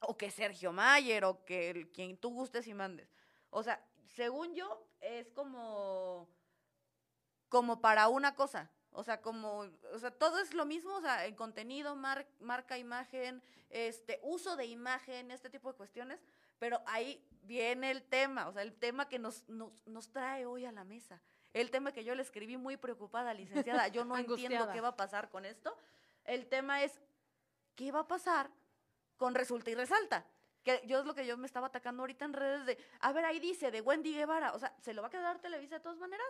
[0.00, 3.12] O que Sergio Mayer, o que el- quien tú gustes y mandes.
[3.50, 6.28] O sea, según yo, es como,
[7.48, 8.70] como para una cosa.
[8.94, 9.60] O sea, como,
[9.94, 14.54] o sea, todo es lo mismo, o sea, el contenido, mar- marca, imagen, este, uso
[14.54, 16.20] de imagen, este tipo de cuestiones,
[16.58, 20.66] pero ahí viene el tema, o sea, el tema que nos, nos, nos trae hoy
[20.66, 21.22] a la mesa.
[21.54, 24.96] El tema que yo le escribí muy preocupada, licenciada, yo no entiendo qué va a
[24.96, 25.74] pasar con esto.
[26.24, 27.00] El tema es,
[27.76, 28.50] ¿qué va a pasar
[29.16, 30.26] con Resulta y Resalta?
[30.62, 33.24] Que yo es lo que yo me estaba atacando ahorita en redes de, a ver,
[33.24, 35.98] ahí dice, de Wendy Guevara, o sea, ¿se lo va a quedar Televisa de todas
[35.98, 36.26] maneras?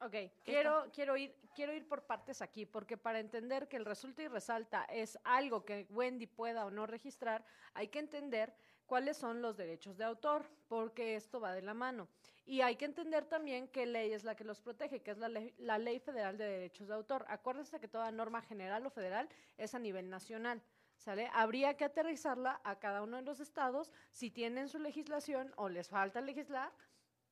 [0.00, 4.22] Ok, quiero, quiero, ir, quiero ir por partes aquí, porque para entender que el resulta
[4.22, 9.40] y resalta es algo que Wendy pueda o no registrar, hay que entender cuáles son
[9.40, 12.08] los derechos de autor, porque esto va de la mano.
[12.44, 15.28] Y hay que entender también qué ley es la que los protege, que es la
[15.28, 17.24] ley, la ley Federal de Derechos de Autor.
[17.28, 20.62] Acuérdense que toda norma general o federal es a nivel nacional.
[20.96, 21.30] ¿Sale?
[21.32, 25.88] Habría que aterrizarla a cada uno de los estados si tienen su legislación o les
[25.88, 26.72] falta legislar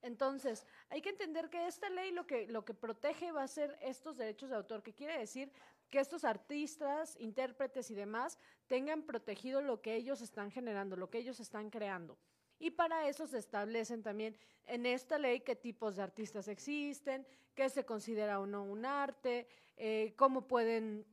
[0.04, 3.78] entonces, hay que entender que esta ley lo que, lo que protege va a ser
[3.80, 5.50] estos derechos de autor, que quiere decir
[5.88, 11.16] que estos artistas, intérpretes y demás tengan protegido lo que ellos están generando, lo que
[11.16, 12.18] ellos están creando.
[12.58, 14.36] Y para eso se establecen también
[14.66, 19.48] en esta ley qué tipos de artistas existen, qué se considera o no un arte,
[19.78, 21.06] eh, cómo pueden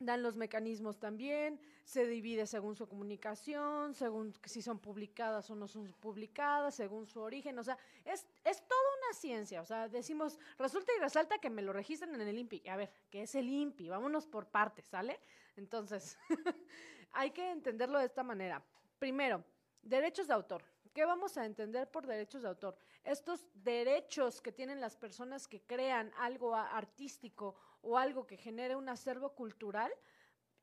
[0.00, 5.68] dan los mecanismos también, se divide según su comunicación, según si son publicadas o no
[5.68, 10.38] son publicadas, según su origen, o sea, es, es toda una ciencia, o sea, decimos,
[10.58, 13.48] resulta y resalta que me lo registran en el INPI, a ver, ¿qué es el
[13.48, 13.88] INPI?
[13.88, 15.18] Vámonos por partes, ¿sale?
[15.56, 16.16] Entonces,
[17.12, 18.62] hay que entenderlo de esta manera.
[18.98, 19.44] Primero,
[19.82, 20.64] derechos de autor.
[20.92, 22.76] ¿Qué vamos a entender por derechos de autor?
[23.02, 28.88] Estos derechos que tienen las personas que crean algo artístico o algo que genere un
[28.88, 29.90] acervo cultural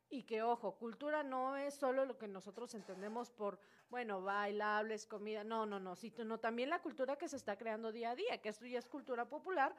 [0.09, 5.43] y que, ojo, cultura no es solo lo que nosotros entendemos por, bueno, bailables, comida,
[5.43, 8.49] no, no, no, sino también la cultura que se está creando día a día, que
[8.49, 9.75] esto ya es cultura popular,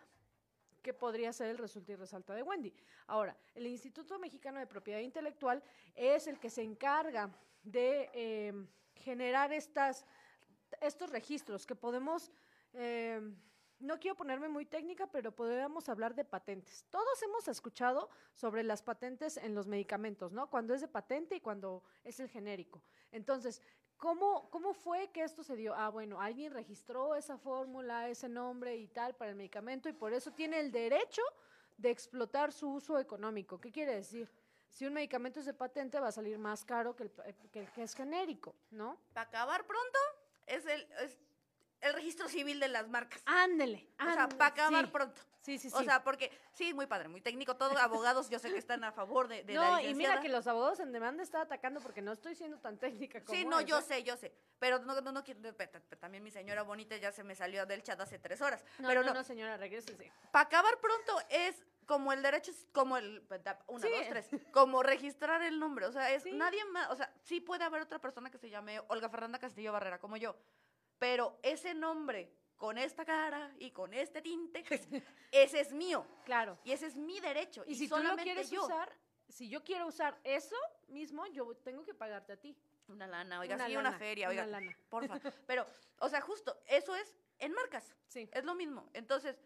[0.83, 2.73] que podría ser el resulta y resalta de Wendy.
[3.07, 5.63] Ahora, el Instituto Mexicano de Propiedad Intelectual
[5.95, 7.31] es el que se encarga
[7.63, 10.07] de eh, generar estas,
[10.81, 12.31] estos registros que podemos,
[12.73, 13.21] eh,
[13.81, 16.85] no quiero ponerme muy técnica, pero podríamos hablar de patentes.
[16.91, 20.49] Todos hemos escuchado sobre las patentes en los medicamentos, ¿no?
[20.49, 22.83] Cuando es de patente y cuando es el genérico.
[23.11, 23.63] Entonces,
[24.01, 25.75] ¿Cómo, ¿Cómo fue que esto se dio?
[25.75, 30.15] Ah, bueno, alguien registró esa fórmula, ese nombre y tal para el medicamento y por
[30.15, 31.21] eso tiene el derecho
[31.77, 33.61] de explotar su uso económico.
[33.61, 34.27] ¿Qué quiere decir?
[34.71, 37.71] Si un medicamento es de patente va a salir más caro que el que, el
[37.73, 38.99] que es genérico, ¿no?
[39.13, 39.99] Para acabar pronto,
[40.47, 41.19] es el, es
[41.81, 43.23] el registro civil de las marcas.
[43.27, 43.89] Ándele.
[43.99, 44.91] O sea, ándele, para acabar sí.
[44.91, 45.21] pronto.
[45.41, 45.77] Sí, sí, sí.
[45.77, 48.93] O sea, porque sí, muy padre, muy técnico, todos abogados yo sé que están a
[48.93, 50.15] favor de, de la no, y licenciada.
[50.17, 53.39] mira que los abogados en demanda está atacando porque no estoy siendo tan técnica como
[53.39, 54.35] Sí, no, yo sé, yo sé.
[54.59, 55.41] Pero no, no, no quiero.
[55.99, 58.63] También mi señora bonita ya se me salió del chat hace tres horas.
[58.79, 60.13] No, pero no, no, no, señora, regrésese.
[60.31, 63.27] para acabar pronto es como el derecho, como el.
[63.67, 63.93] Una, Sí.
[63.93, 64.29] dos, tres.
[64.53, 65.87] Como registrar el nombre.
[65.87, 66.33] O sea, es Sí.
[66.33, 66.91] nadie más.
[66.91, 70.19] O sea, sí puede haber otra persona que se llame Olga Fernanda Castillo Barrera, como
[70.19, 70.37] yo.
[71.01, 74.63] Pero ese nombre, con esta cara y con este tinte,
[75.33, 76.07] ese es mío.
[76.25, 76.59] Claro.
[76.63, 77.65] Y ese es mi derecho.
[77.67, 78.63] Y, Y, si tú lo solamente quieres yo.
[78.65, 78.93] usar,
[79.29, 80.57] si yo quiero usar eso
[80.89, 82.55] mismo, yo tengo que pagarte a ti.
[82.87, 84.47] Una lana, oiga, Una sí, lana, una feria, una oiga.
[84.47, 84.77] lana.
[84.91, 85.19] Porfa.
[85.47, 85.65] Pero,
[86.01, 87.95] o sea, justo, eso es en marcas.
[88.09, 88.29] Sí.
[88.33, 88.91] Es lo mismo.
[88.93, 89.41] Entonces,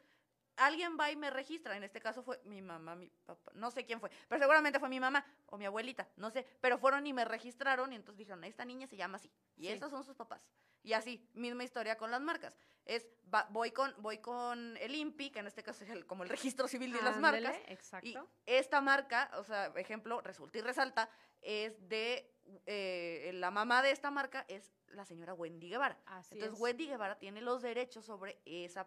[0.57, 1.77] alguien va y me registra.
[1.77, 3.53] En este caso fue mi mamá, mi papá.
[3.55, 4.11] No sé quién fue.
[4.29, 6.09] Pero seguramente fue mi mamá o mi abuelita.
[6.17, 6.45] No sé.
[6.61, 9.31] Pero fueron y me registraron y entonces dijeron, esta niña se llama así.
[9.57, 9.73] Y Sí.
[9.73, 10.41] estos son sus papás.
[10.85, 12.57] Y así, misma historia con las marcas.
[12.85, 16.23] Es, va- voy, con, voy con el INPI, que en este caso es el- como
[16.23, 17.57] el registro civil de las marcas.
[17.69, 18.07] Exacto.
[18.07, 21.09] Y esta marca, o sea, ejemplo, resulta y resalta,
[21.41, 22.31] es de
[22.67, 25.99] eh, la mamá de esta marca es la señora Wendy Guevara.
[26.05, 26.63] Así Entonces es.
[26.63, 28.87] Wendy Guevara tiene los derechos sobre esa,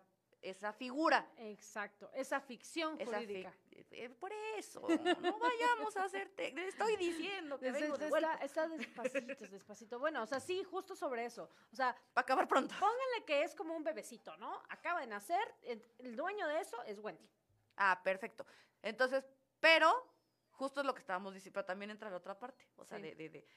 [0.49, 1.29] esa figura.
[1.37, 2.09] Exacto.
[2.13, 3.51] Esa ficción Esa jurídica.
[3.69, 8.07] fi- eh, por eso, no vayamos a hacerte, le estoy diciendo que Desde- vengo de
[8.07, 9.99] está, está despacito, despacito.
[9.99, 11.49] Bueno, o sea, sí, justo sobre eso.
[11.71, 12.73] O sea, para acabar pronto.
[12.79, 14.61] pónganle que es como un bebecito, ¿no?
[14.69, 17.29] Acaba de nacer, el, dueño de eso es Wendy.
[17.77, 18.45] Ah, perfecto.
[18.81, 19.25] Entonces,
[19.59, 20.13] pero
[20.51, 23.03] justo es lo que estábamos diciendo, pero también entra la otra parte, o sea, Sí.
[23.03, 23.47] de, de, de,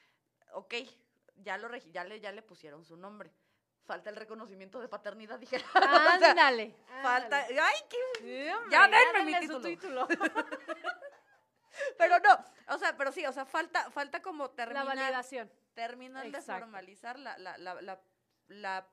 [0.53, 0.73] ok,
[1.37, 3.33] ya, lo, ya, le, ya le pusieron su nombre.
[3.91, 5.57] Falta el reconocimiento de paternidad, dije.
[5.75, 5.79] O
[6.19, 6.73] sea, Ándale.
[7.01, 7.59] falta, ándale.
[7.59, 9.61] ay, qué Sí, hombre, Ya denme mi título.
[9.67, 10.07] título.
[11.97, 15.51] Pero no, o sea, pero sí, o sea, falta, falta como La terminar, validación.
[15.73, 16.61] terminar de Exacto.
[16.61, 18.01] formalizar la, la, la, la,
[18.47, 18.87] la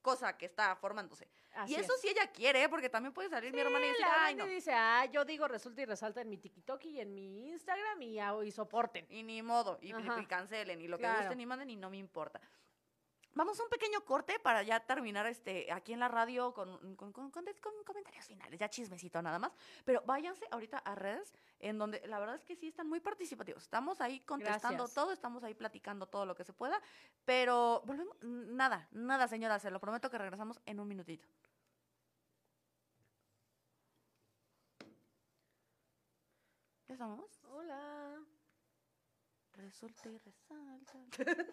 [0.00, 1.28] cosa que está formándose.
[1.54, 2.00] Así y eso es.
[2.00, 2.68] sí ella quiere, ¿eh?
[2.68, 4.46] porque también puede salir mi hermana y decir, la ay, no.
[4.46, 8.18] dice, ah, yo digo resulta y resalta en mi TikTok y en mi Instagram y,
[8.46, 9.06] y soporten.
[9.10, 11.20] Y ni modo, y, y- y cancelen, y lo que Claro.
[11.20, 12.40] gusten y manden, y no me importa.
[13.36, 17.12] Vamos a un pequeño corte para ya terminar este aquí en la radio con, con,
[17.12, 19.52] con- con- con comentarios finales, ya chismecito nada más.
[19.84, 23.62] Pero váyanse ahorita a redes, en donde la verdad es que sí están muy participativos.
[23.64, 24.94] Estamos ahí contestando Gracias.
[24.94, 26.80] todo, estamos ahí platicando todo lo que se pueda.
[27.24, 31.26] Pero volvemos, nada, nada, señora, se lo prometo que regresamos en un minutito.
[36.88, 37.40] ¿Ya estamos?
[37.50, 38.13] Hola.
[39.54, 40.98] Resulta y resalta.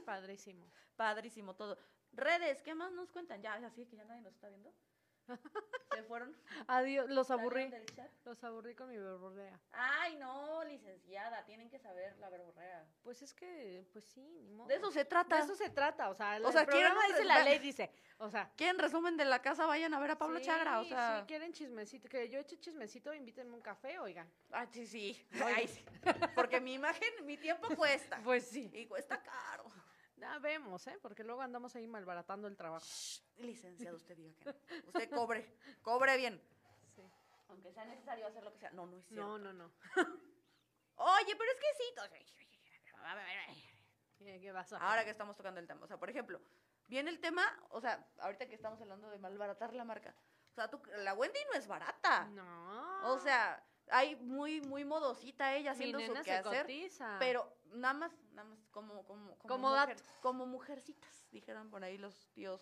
[0.06, 0.72] Padrísimo.
[0.95, 1.78] Padrísimo todo.
[2.12, 3.41] Redes, ¿qué más nos cuentan?
[3.41, 4.74] Ya, así que ya nadie nos está viendo.
[5.93, 6.36] Se fueron.
[6.67, 7.69] Adiós, los aburrí.
[7.69, 8.09] del chat.
[8.26, 9.59] Los aburrí con mi verborrea.
[9.72, 12.86] Ay, no, licenciada, tienen que saber la verborrea.
[13.03, 14.67] Pues es que, pues sí, ni modo.
[14.67, 15.38] De eso se trata.
[15.38, 17.91] De eso se trata, o sea, el, O sea, el programa dice, la ley dice,
[18.17, 18.51] o sea.
[18.55, 19.65] ¿Quieren resumen de la casa?
[19.65, 21.19] Vayan a ver a Pablo sí, Chagra, o sea.
[21.19, 24.32] Sí, quieren chismecito, que yo eche chismecito, invítenme un café, oigan.
[24.51, 25.28] Ay, sí, sí.
[25.34, 25.53] Oigan.
[25.55, 25.86] Ay, sí.
[26.36, 28.19] Porque mi imagen, mi tiempo cuesta.
[28.24, 28.69] Pues sí.
[28.74, 29.65] Y cuesta caro.
[30.22, 30.97] Ya vemos, ¿eh?
[31.01, 32.86] Porque luego andamos ahí malbaratando el trabajo.
[32.86, 34.88] Shh, licenciado, usted diga que no.
[34.88, 36.39] Usted cobre, cobre bien.
[36.95, 37.01] Sí.
[37.49, 38.69] Aunque sea necesario hacer lo que sea.
[38.72, 39.26] No, no es cierto.
[39.26, 39.72] No, no, no.
[40.95, 41.93] Oye, pero es que sí.
[44.19, 45.84] ¿Qué, qué vas a Ahora que estamos tocando el tema.
[45.84, 46.39] O sea, por ejemplo,
[46.88, 50.13] viene el tema, o sea, ahorita que estamos hablando de malbaratar la marca.
[50.51, 52.26] O sea, tú- la Wendy no es barata.
[52.26, 53.11] No.
[53.13, 56.61] O sea, hay muy, muy modosita ella mi haciendo su nena se quehacer.
[56.61, 57.15] cotiza.
[57.19, 60.03] Pero nada más, nada más como, como, como, Como mujer- dato.
[60.22, 62.61] como mujercitas, dijeron por ahí los tíos.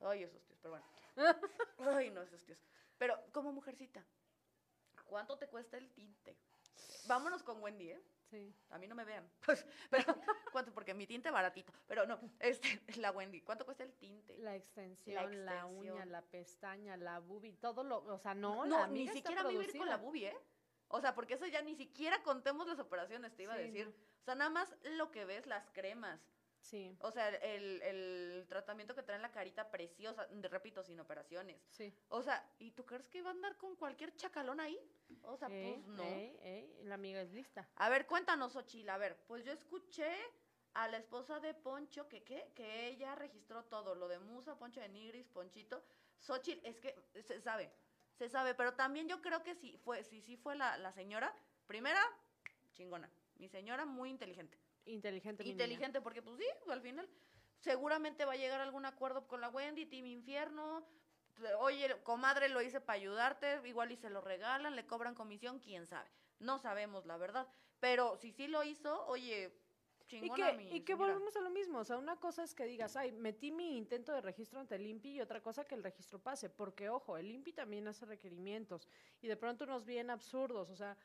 [0.00, 0.86] Ay, esos tíos, pero bueno.
[1.98, 2.58] Ay, no, esos tíos.
[2.98, 4.04] Pero como mujercita,
[5.04, 6.36] ¿cuánto te cuesta el tinte?
[7.06, 8.02] Vámonos con Wendy, ¿eh?
[8.30, 8.54] Sí.
[8.70, 9.30] A mí no me vean.
[9.44, 10.16] Pues, pero,
[10.52, 10.72] ¿cuánto?
[10.72, 11.72] Porque mi tinte baratito.
[11.86, 14.38] Pero no, este, la Wendy, ¿cuánto cuesta el tinte?
[14.38, 16.12] La extensión, la, uña, extensión.
[16.12, 19.88] la pestaña, la boobie, todo lo, o sea, no, No, la ni siquiera vivir con
[19.88, 20.36] la bubi, ¿eh?
[20.88, 23.86] O sea, porque eso ya ni siquiera contemos las operaciones, te iba a decir.
[23.86, 24.11] no.
[24.22, 26.20] O sea, nada más lo que ves, las cremas.
[26.60, 31.60] Sí, O sea, el, el tratamiento que trae en la carita preciosa, repito, sin operaciones.
[31.70, 31.92] sí.
[32.08, 34.78] O sea, ¿y tú crees que va a andar con cualquier chacalón ahí?
[35.22, 36.04] O sea, Ey, pues no.
[36.04, 37.68] ey, ey, la amiga es lista.
[37.74, 38.88] A ver, cuéntanos, Ochil.
[38.90, 40.08] A ver, pues yo escuché
[40.74, 42.52] a la esposa de Poncho que, ¿qué?
[42.54, 45.82] que ella registró todo, lo de Musa, Poncho de Nigris, Ponchito.
[46.20, 46.94] Xochitl, es que
[47.26, 47.72] se sabe,
[48.14, 51.34] se sabe, pero también yo creo que sí fue, sí, sí fue la, la señora,
[51.66, 52.00] primera,
[52.72, 53.10] chingona,
[53.42, 54.56] mi señora muy inteligente.
[54.84, 55.42] Inteligente.
[55.42, 55.64] mi niña.
[55.64, 57.08] Inteligente, porque pues sí, al final,
[57.58, 60.86] seguramente va a llegar a algún acuerdo con la Wendy, Team Infierno.
[61.58, 65.88] Oye, comadre, lo hice para ayudarte, igual y se lo regalan, le cobran comisión, quién
[65.88, 66.08] sabe.
[66.38, 67.48] No sabemos la verdad.
[67.80, 69.52] Pero si sí lo hizo, oye,
[70.10, 72.96] y que, y que volvemos a lo mismo, o sea, una cosa es que digas,
[72.96, 76.18] ay, metí mi intento de registro ante el INPI y otra cosa que el registro
[76.18, 78.88] pase, porque ojo, el INPI también hace requerimientos
[79.20, 80.96] y de pronto nos vienen absurdos, o sea,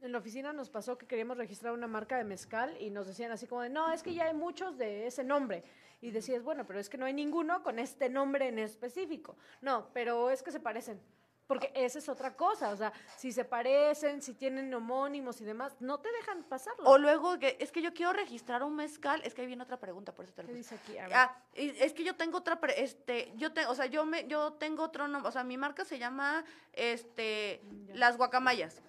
[0.00, 3.32] en la oficina nos pasó que queríamos registrar una marca de mezcal y nos decían
[3.32, 5.64] así como de, no, es que ya hay muchos de ese nombre.
[6.00, 9.36] Y decías, bueno, pero es que no hay ninguno con este nombre en específico.
[9.62, 11.00] No, pero es que se parecen.
[11.46, 15.76] Porque esa es otra cosa, o sea, si se parecen, si tienen homónimos y demás,
[15.78, 16.88] no te dejan pasarlo.
[16.88, 19.78] O luego, que, es que yo quiero registrar un mezcal, es que ahí viene otra
[19.78, 20.96] pregunta, por eso te lo ¿Qué dice aquí?
[20.98, 24.84] Ah, es que yo tengo otra, este, yo tengo, o sea, yo me, yo tengo
[24.84, 28.80] otro nombre, o sea, mi marca se llama, este, mm, Las Guacamayas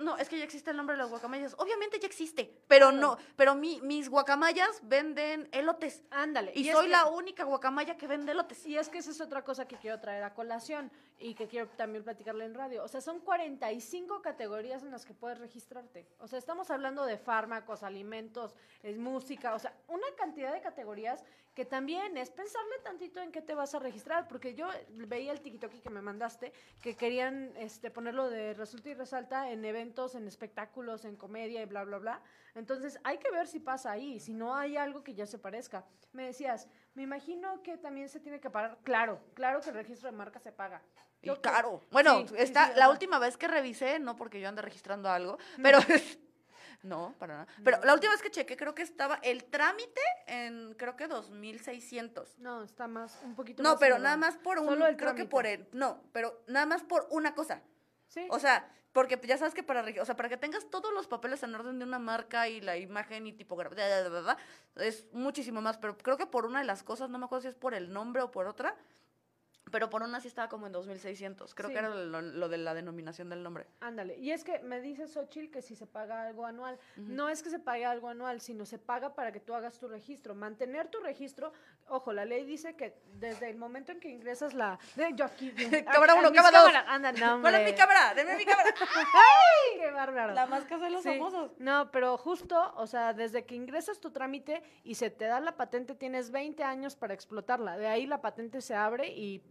[0.00, 1.54] no, es que ya existe el nombre de las guacamayas.
[1.58, 6.02] Obviamente ya existe, pero no, pero mi, mis guacamayas venden elotes.
[6.10, 6.52] Ándale.
[6.54, 8.66] Y, soy la única guacamaya que vende elotes.
[8.66, 11.68] Y es que esa es otra cosa que quiero traer a colación y que quiero
[11.68, 12.84] también platicarle en radio.
[12.84, 16.06] O sea, son 45 categorías en las que puedes registrarte.
[16.18, 21.24] O sea, estamos hablando de fármacos, alimentos, es música, o sea, una cantidad de categorías
[21.56, 25.40] que también es pensarle tantito en qué te vas a registrar, porque yo veía el
[25.40, 26.52] tiktok que me mandaste,
[26.82, 31.64] que querían este, ponerlo de resulta y resalta en eventos, en espectáculos, en comedia y
[31.64, 32.22] bla, bla, bla.
[32.54, 35.86] Entonces, hay que ver si pasa ahí, si no hay algo que ya se parezca.
[36.12, 38.76] Me decías, me imagino que también se tiene que pagar.
[38.84, 40.82] Claro, claro que el registro de marca se paga.
[41.22, 41.82] Y caro.
[41.90, 45.78] Bueno, está, la última vez que revisé, no porque yo ande registrando algo, pero
[46.86, 47.46] No, para nada.
[47.64, 52.36] Pero la última vez que chequé, creo que estaba el trámite en, creo que 2.600.
[52.38, 53.76] No, está más, un poquito no, más.
[53.76, 56.66] No, pero nada más por un, Solo el creo que por el, no, pero nada
[56.66, 57.62] más por una cosa.
[58.08, 58.26] Sí.
[58.30, 61.42] O sea, porque ya sabes que para, o sea, para que tengas todos los papeles
[61.42, 63.86] en orden de una marca y la imagen y tipografía,
[64.76, 67.48] es muchísimo más, pero creo que por una de las cosas, no me acuerdo si
[67.48, 68.74] es por el nombre o por otra,
[69.70, 71.54] pero por una sí estaba como en 2600.
[71.54, 73.66] Creo que era lo, de la denominación del nombre.
[73.80, 74.16] Ándale.
[74.16, 76.78] Y es que me dice Xochitl que si se paga algo anual.
[76.96, 79.88] No es que se pague algo anual, sino se paga para que tú hagas tu
[79.88, 80.34] registro.
[80.34, 81.52] Mantener tu registro.
[81.88, 84.78] Ojo, la ley dice que desde el momento en que ingresas la.
[85.14, 85.50] yo aquí.
[85.92, 86.72] cámara uno, cámara dos.
[86.86, 88.14] Anda, no, ¿Cuál es mi cámara?
[88.14, 88.72] Deme mi cámara.
[88.80, 89.80] ¡Ay!
[89.80, 90.34] ¡Qué bárbaro!
[90.34, 91.50] La más casa de los famosos.
[91.58, 95.56] No, pero justo, o sea, desde que ingresas tu trámite y se te da la
[95.56, 97.76] patente, tienes 20 años para explotarla.
[97.76, 99.42] De ahí la patente se abre y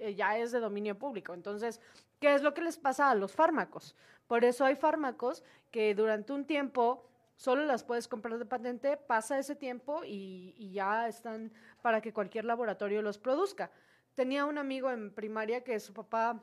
[0.00, 1.34] eh, ya es de dominio público.
[1.34, 1.80] Entonces,
[2.20, 3.94] ¿qué es lo que les pasa a los fármacos?
[4.26, 9.38] Por eso hay fármacos que durante un tiempo solo las puedes comprar de patente, pasa
[9.38, 13.70] ese tiempo y, ya están para que cualquier laboratorio los produzca.
[14.14, 16.42] Tenía un amigo en primaria que su papá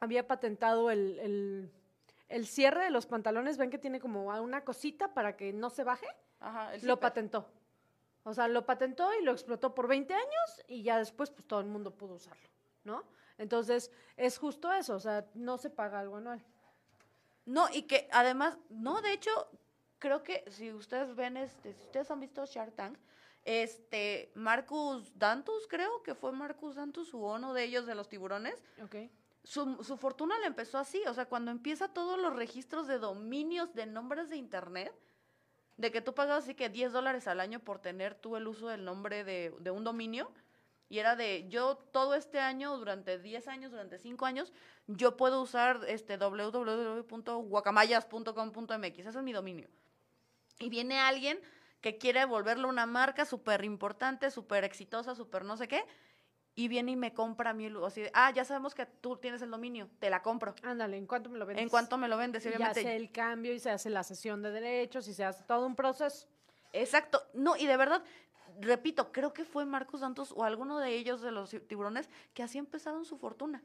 [0.00, 1.70] había patentado el,
[2.44, 6.06] cierre de los pantalones, ven que tiene como una cosita para que no se baje,
[6.82, 7.48] lo patentó.
[8.24, 11.60] O sea, lo patentó y lo explotó por 20 años y ya después pues todo
[11.60, 12.48] el mundo pudo usarlo.
[12.84, 13.04] ¿No?
[13.38, 16.44] Entonces, es justo eso, o sea, no se paga algo anual.
[17.44, 19.30] No, y que además, no, de hecho,
[19.98, 22.98] creo que si ustedes ven, este, si ustedes han visto Shark Tank,
[23.44, 28.62] este, Marcus Dantus, creo que fue Marcus Dantus u uno de ellos de los tiburones.
[28.84, 29.10] Okay.
[29.42, 33.74] Su, su fortuna le empezó así, o sea, cuando empieza todos los registros de dominios
[33.74, 34.94] de nombres de internet,
[35.76, 38.68] de que tú pagas así que 10 dólares al año por tener tú el uso
[38.68, 40.30] del nombre de, de un dominio,
[40.92, 44.52] y era de, yo todo este año, durante 10 años, durante 5 años,
[44.86, 49.70] yo puedo usar este www.guacamayas.com.mx, ese es mi dominio.
[50.58, 51.40] Y viene alguien
[51.80, 55.82] que quiere volverlo una marca súper importante, súper exitosa, súper no sé qué,
[56.54, 59.88] y viene y me compra mi así ah, ya sabemos que tú tienes el dominio,
[59.98, 60.54] te la compro.
[60.62, 61.62] Ándale, ¿en cuánto me lo vendes?
[61.62, 62.44] ¿En cuánto me lo vendes?
[62.44, 65.42] Y ya hace el cambio y se hace la sesión de derechos y se hace
[65.44, 66.28] todo un proceso.
[66.74, 68.02] Exacto, no, y de verdad,
[68.60, 72.58] repito, creo que fue Marcos Santos o alguno de ellos de los tiburones que así
[72.58, 73.62] empezaron su fortuna.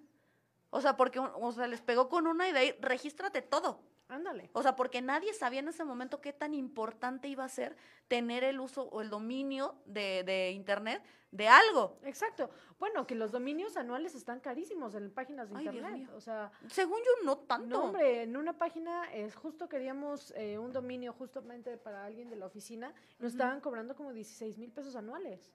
[0.70, 3.80] O sea, porque o sea, les pegó con una y de ahí, regístrate todo.
[4.10, 4.50] Ándale.
[4.54, 7.76] O sea, porque nadie sabía en ese momento qué tan importante iba a ser
[8.08, 11.98] tener el uso o el dominio de, de Internet de algo.
[12.04, 12.50] Exacto.
[12.80, 16.10] Bueno, que los dominios anuales están carísimos en páginas de internet.
[16.16, 17.68] O sea, según yo no tanto.
[17.68, 22.36] No, hombre, en una página es justo queríamos eh, un dominio justamente para alguien de
[22.36, 25.52] la oficina, nos estaban cobrando como 16 mil pesos anuales.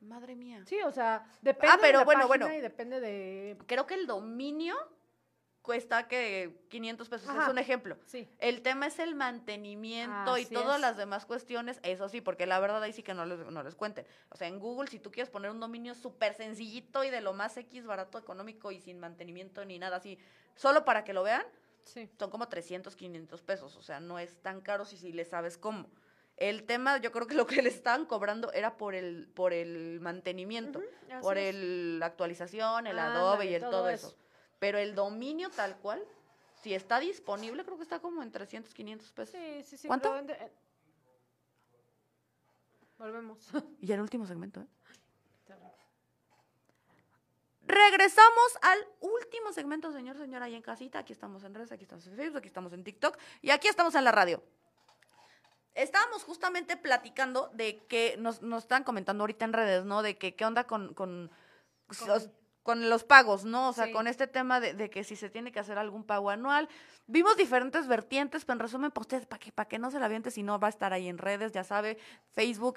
[0.00, 0.62] Madre mía.
[0.64, 2.58] Sí, o sea, depende ah, pero, de la bueno, página bueno.
[2.58, 3.58] y depende de.
[3.66, 4.76] Creo que el dominio
[5.68, 7.98] cuesta que 500 pesos, es un ejemplo.
[8.06, 8.26] Sí.
[8.38, 12.82] El tema es el mantenimiento y todas las demás cuestiones, eso sí, porque la verdad
[12.82, 14.06] ahí sí que no les, no les cuenten.
[14.30, 17.34] O sea, en Google, si tú quieres poner un dominio súper sencillito y de lo
[17.34, 20.18] más X, barato, económico y sin mantenimiento ni nada así,
[20.54, 21.44] solo para que lo vean,
[21.84, 23.76] son como 300, 500 pesos.
[23.76, 25.90] O sea, no es tan caro si, si le sabes cómo.
[26.38, 30.00] El tema, yo creo que lo que le estaban cobrando era por el, por el
[30.00, 30.80] mantenimiento,
[31.20, 31.54] por es.
[31.54, 34.06] el, la actualización, el Adobe y el todo todo, eso.
[34.08, 34.27] eso.
[34.58, 36.02] Pero el dominio tal cual,
[36.62, 39.34] si está disponible, creo que está como en 300, 500 pesos.
[39.40, 39.86] Sí, sí, sí.
[39.88, 40.16] ¿Cuánto?
[40.16, 40.52] eh,
[42.98, 43.38] Volvemos.
[43.80, 44.66] Y ya el último segmento, ¿eh?
[47.66, 51.00] Regresamos al último segmento, señor, señora, ahí en casita.
[51.00, 53.94] Aquí estamos en redes, aquí estamos en Facebook, aquí estamos en TikTok y aquí estamos
[53.94, 54.42] en la radio.
[55.74, 60.02] Estábamos justamente platicando de que nos, nos están comentando ahorita en redes, ¿no?
[60.02, 61.30] De que qué onda con, con,
[61.98, 62.30] Con- os-
[62.68, 63.70] con los pagos, ¿no?
[63.70, 63.92] O sea, Sí.
[63.92, 66.68] con este tema de, de que si se tiene que hacer algún pago anual.
[67.06, 70.04] Vimos diferentes vertientes, pero en resumen, para ustedes, para que, para que no se la
[70.04, 71.96] aviente, si no va a estar ahí en redes, ya sabe,
[72.34, 72.74] Facebook,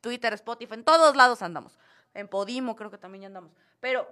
[0.00, 1.78] Twitter, Spotify, en todos lados andamos.
[2.14, 3.52] En Podimo creo que también ya andamos.
[3.78, 4.08] Pero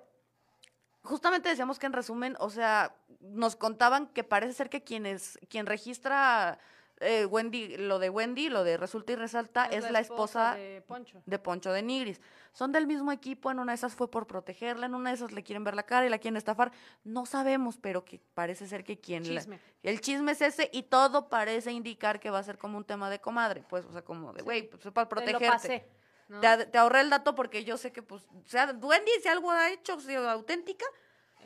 [1.05, 5.65] justamente decíamos que en resumen, o sea, nos contaban que parece ser que quienes, quien
[5.65, 6.59] registra
[7.01, 11.23] eh, Wendy, lo de Wendy, lo de Resulta y Resalta, es, la esposa, de Poncho.
[11.27, 12.21] de Poncho de Nigris.
[12.53, 15.33] Son del mismo equipo, en una de esas fue por protegerla, en una de esas
[15.33, 16.71] le quieren ver la cara y la quieren estafar.
[17.03, 19.59] No sabemos, pero que parece ser que quien la- Chisme.
[19.83, 23.11] el chisme es ese y todo parece indicar que va a ser como un tema
[23.11, 24.45] de comadre, pues, o sea, como de, Sí.
[24.45, 25.49] güey, pues para Te lo protegerte.
[25.49, 25.89] pasé.
[26.29, 26.41] ¿no?
[26.41, 29.51] Te, te ahorré el dato porque yo sé que, pues, o sea, Wendy, si algo
[29.51, 30.87] ha hecho, si auténtica,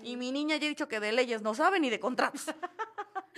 [0.02, 2.42] y mi niña ya ha dicho que de leyes no sabe ni de contratos.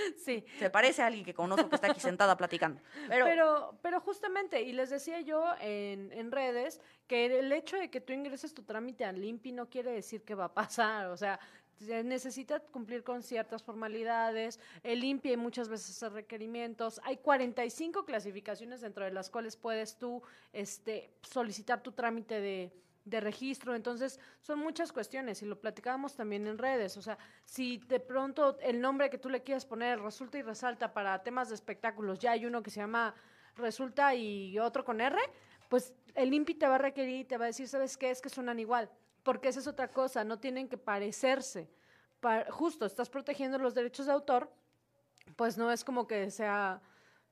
[0.25, 0.45] Sí.
[0.59, 2.81] Se parece a alguien que conozco que está aquí sentada platicando.
[3.09, 7.91] Pero, Pero, pero, justamente, y les decía yo en, en redes, que el hecho de
[7.91, 11.17] que tú ingreses tu trámite al INPI no quiere decir que va a pasar, o
[11.17, 11.41] sea,
[11.81, 18.83] se necesita cumplir con ciertas formalidades, el INPI muchas veces hace requerimientos, hay 45 clasificaciones
[18.83, 20.23] dentro de las cuales puedes tú
[20.53, 22.73] este, solicitar tu trámite de,
[23.11, 27.79] de registro, entonces son muchas cuestiones y lo platicábamos también en redes, o sea, si
[27.79, 31.57] de pronto el nombre que tú le quieras poner resulta y resalta para temas de
[31.57, 33.15] espectáculos, ya hay uno que se llama
[33.57, 35.19] resulta y otro con R,
[35.69, 38.11] pues el INPI te va a requerir y te va a decir, ¿sabes qué?
[38.11, 38.89] Es que suenan igual,
[39.23, 41.69] porque esa es otra cosa, no tienen que parecerse.
[42.21, 44.51] Pa- justo, estás protegiendo los derechos de autor,
[45.37, 46.81] pues no es como que sea,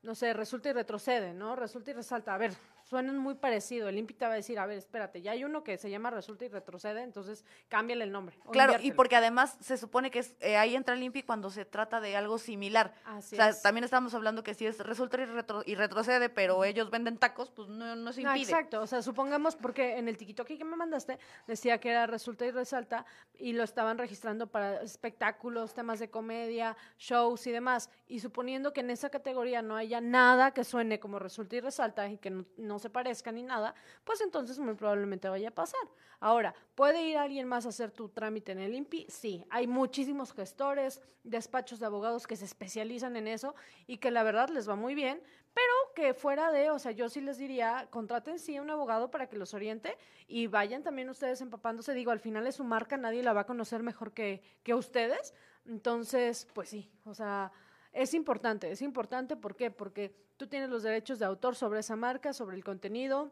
[0.03, 1.57] no sé, resulta y retrocede, ¿no?
[1.57, 2.35] Resulta y resalta.
[2.35, 2.53] A ver,
[2.89, 3.89] suenan muy parecido.
[3.89, 6.11] El INPI te va a decir, a ver, espérate, ya hay uno que se llama
[6.11, 8.39] resulta y retrocede, entonces cámbiale el nombre.
[8.51, 11.64] claro, y porque además se supone que es, eh, ahí entra el INPI cuando se
[11.66, 12.95] trata de algo similar.
[13.05, 13.61] Así o sea, es.
[13.62, 17.51] también estamos hablando que si es resulta y, retro- y retrocede, pero ellos venden tacos,
[17.51, 18.51] pues no, no se No, impide.
[18.53, 22.47] exacto, o sea, supongamos porque en el TikTok que me mandaste decía que era resulta
[22.47, 23.05] y resalta
[23.39, 27.91] y lo estaban registrando para espectáculos, temas de comedia, shows y demás.
[28.07, 32.09] Y suponiendo que en esa categoría no haya nada que suene como resulta y resalta
[32.09, 33.74] y que no, no se parezca ni nada,
[34.05, 35.81] pues entonces muy probablemente vaya a pasar.
[36.20, 39.07] Ahora, ¿puede ir alguien más a hacer tu trámite en el INPI?
[39.09, 43.55] Sí, hay muchísimos gestores, despachos de abogados que se especializan en eso
[43.87, 45.22] y que la verdad les va muy bien,
[45.55, 49.11] pero que fuera de, o sea, yo sí les diría, contraten sí a un abogado
[49.11, 51.95] para que los oriente y vayan también ustedes empapándose.
[51.95, 55.35] Digo, al final es su marca, nadie la va a conocer mejor que, que ustedes.
[55.66, 57.53] Entonces, pues sí, o sea,
[57.93, 59.70] es importante, es importante, ¿por qué?
[59.70, 63.30] Porque tú tienes los derechos de autor sobre esa marca, sobre el contenido.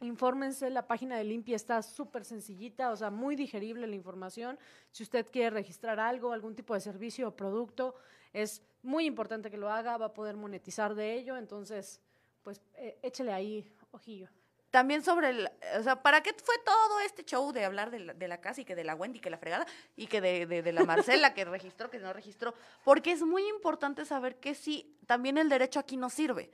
[0.00, 4.58] Infórmense, la página de Limpia está súper sencillita, o sea, muy digerible la información.
[4.90, 7.94] Si usted quiere registrar algo, algún tipo de servicio o producto,
[8.32, 12.00] es muy importante que lo haga, va a poder monetizar de ello, entonces,
[12.42, 14.28] pues eh, échele ahí ojillo.
[14.74, 15.48] También sobre el,
[15.78, 18.60] o sea, ¿para qué fue todo este show de hablar de la, de la casa
[18.60, 21.32] y que de la Wendy, que la fregada, y que de, de, de la Marcela,
[21.32, 22.54] que registró, que no registró?
[22.82, 26.50] Porque es muy importante saber que sí, también el derecho aquí nos sirve.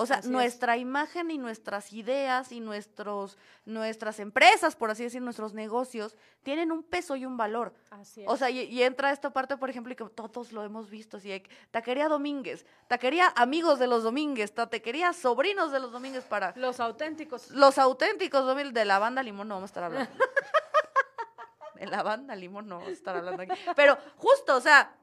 [0.00, 0.32] O sea, Así es.
[0.32, 3.36] nuestra imagen y nuestras ideas y nuestros,
[3.66, 7.74] nuestras empresas, por así decir, nuestros negocios, tienen un peso y un valor.
[7.90, 8.26] Así es.
[8.26, 11.18] O sea, y, y entra esta parte, por ejemplo, y que todos lo hemos visto,
[11.18, 16.54] así de taquería Domínguez, taquería amigos de los Domínguez, taquería sobrinos de los Domínguez para
[16.56, 17.50] los auténticos.
[17.50, 20.10] los auténticos Domínguez de la banda Limón no vamos a estar hablando.
[21.74, 23.52] de la banda Limón no vamos a estar hablando aquí.
[23.76, 24.96] Pero justo, o sea,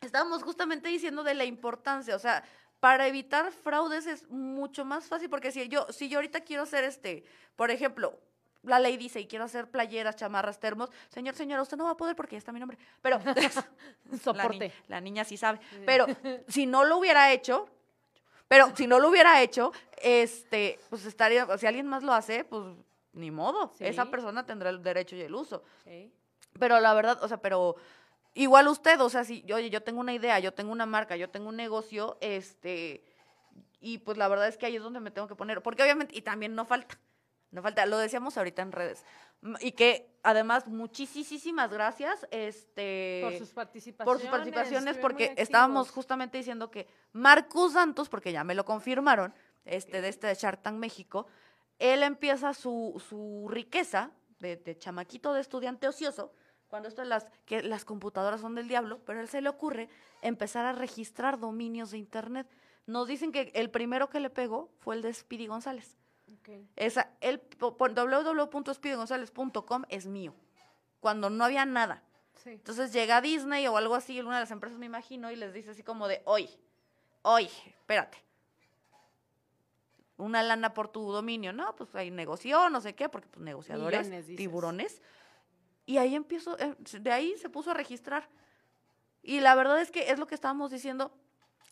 [0.00, 2.42] estábamos justamente diciendo de la importancia, o sea,
[2.82, 6.82] para evitar fraudes es mucho más fácil porque si yo si yo ahorita quiero hacer
[6.82, 7.22] este,
[7.54, 8.18] por ejemplo,
[8.64, 11.96] la ley dice y quiero hacer playeras, chamarras, termos, señor, señora, usted no va a
[11.96, 12.76] poder porque ya está mi nombre.
[13.00, 13.20] Pero
[14.10, 14.58] la, Soporte.
[14.68, 15.60] ni- la niña sí sabe.
[15.86, 16.06] Pero
[16.48, 17.68] si no lo hubiera hecho,
[18.48, 19.70] pero si no lo hubiera hecho,
[20.02, 22.64] este, pues estaría, si alguien más lo hace, pues
[23.12, 23.72] ni modo.
[23.78, 23.84] Sí.
[23.86, 25.62] Esa persona tendrá el derecho y el uso.
[25.84, 26.12] Sí.
[26.58, 27.76] Pero la verdad, o sea, pero
[28.34, 31.30] igual usted, o sea, si, oye, yo tengo una idea, yo tengo una marca, yo
[31.30, 33.04] tengo un negocio, este,
[33.80, 36.16] y pues la verdad es que ahí es donde me tengo que poner, porque obviamente,
[36.16, 36.98] y también no falta,
[37.50, 39.04] no falta, lo decíamos ahorita en redes,
[39.60, 44.04] y que además muchísimas gracias, este, Por sus participaciones.
[44.04, 49.34] por sus participaciones, porque estábamos justamente diciendo que Marcus Santos, porque ya me lo confirmaron,
[49.64, 51.26] este, de este Shark Tank México,
[51.78, 56.32] él empieza su, su riqueza de, de chamaquito de estudiante ocioso,
[56.72, 59.50] cuando esto es las, que las computadoras son del diablo, pero a él se le
[59.50, 59.90] ocurre
[60.22, 62.48] empezar a registrar dominios de internet.
[62.86, 65.98] Nos dicen que el primero que le pegó fue el de Speedy González.
[66.32, 66.48] Ok.
[66.76, 70.34] Esa, el www.speedygonzalez.com es mío,
[71.00, 72.02] cuando no había nada.
[72.42, 72.52] Sí.
[72.52, 75.72] Entonces llega Disney o algo así, una de las empresas me imagino, y les dice
[75.72, 76.48] así como de, hoy,
[77.20, 78.16] hoy, espérate.
[80.16, 81.76] Una lana por tu dominio, ¿no?
[81.76, 85.02] Pues ahí negoció, no sé qué, porque pues negociadores, Millones, tiburones.
[85.86, 88.28] Y ahí empiezo, eh, de ahí se puso a registrar.
[89.22, 91.12] Y la verdad es que es lo que estábamos diciendo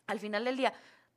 [0.07, 0.73] al final del día.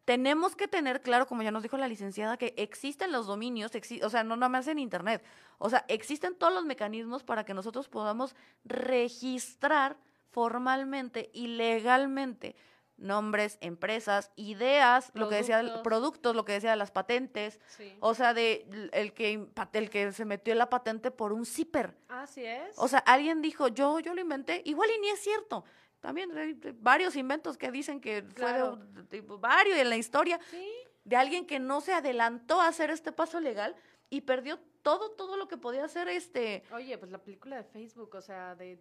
[0.06, 4.04] Tenemos que tener claro, como ya nos dijo la licenciada, que existen los dominios, exi-
[4.04, 5.24] o sea, no nada más en Internet.
[5.60, 8.36] O sea, existen todos los mecanismos para que nosotros podamos
[8.66, 9.98] registrar
[10.30, 12.56] formalmente y legalmente
[12.98, 15.82] nombres, empresas, ideas, lo que decía, Productos.
[15.84, 17.60] productos, lo que decía de las patentes.
[17.68, 17.96] Sí.
[18.00, 21.96] O sea, de el que, el que se metió la patente por un zipper.
[22.08, 22.74] Así es.
[22.78, 25.66] O sea, alguien dijo, yo, yo lo inventé, igual y ni es cierto.
[26.00, 28.74] También hay de- varios inventos que dicen que fue de, Claro.
[28.74, 30.68] un- de varios en la historia sí.
[31.06, 33.76] de alguien que no se adelantó a hacer este paso legal
[34.10, 38.14] y perdió todo, todo lo que podía hacer este, Oye, pues la película de Facebook,
[38.16, 38.78] o sea, de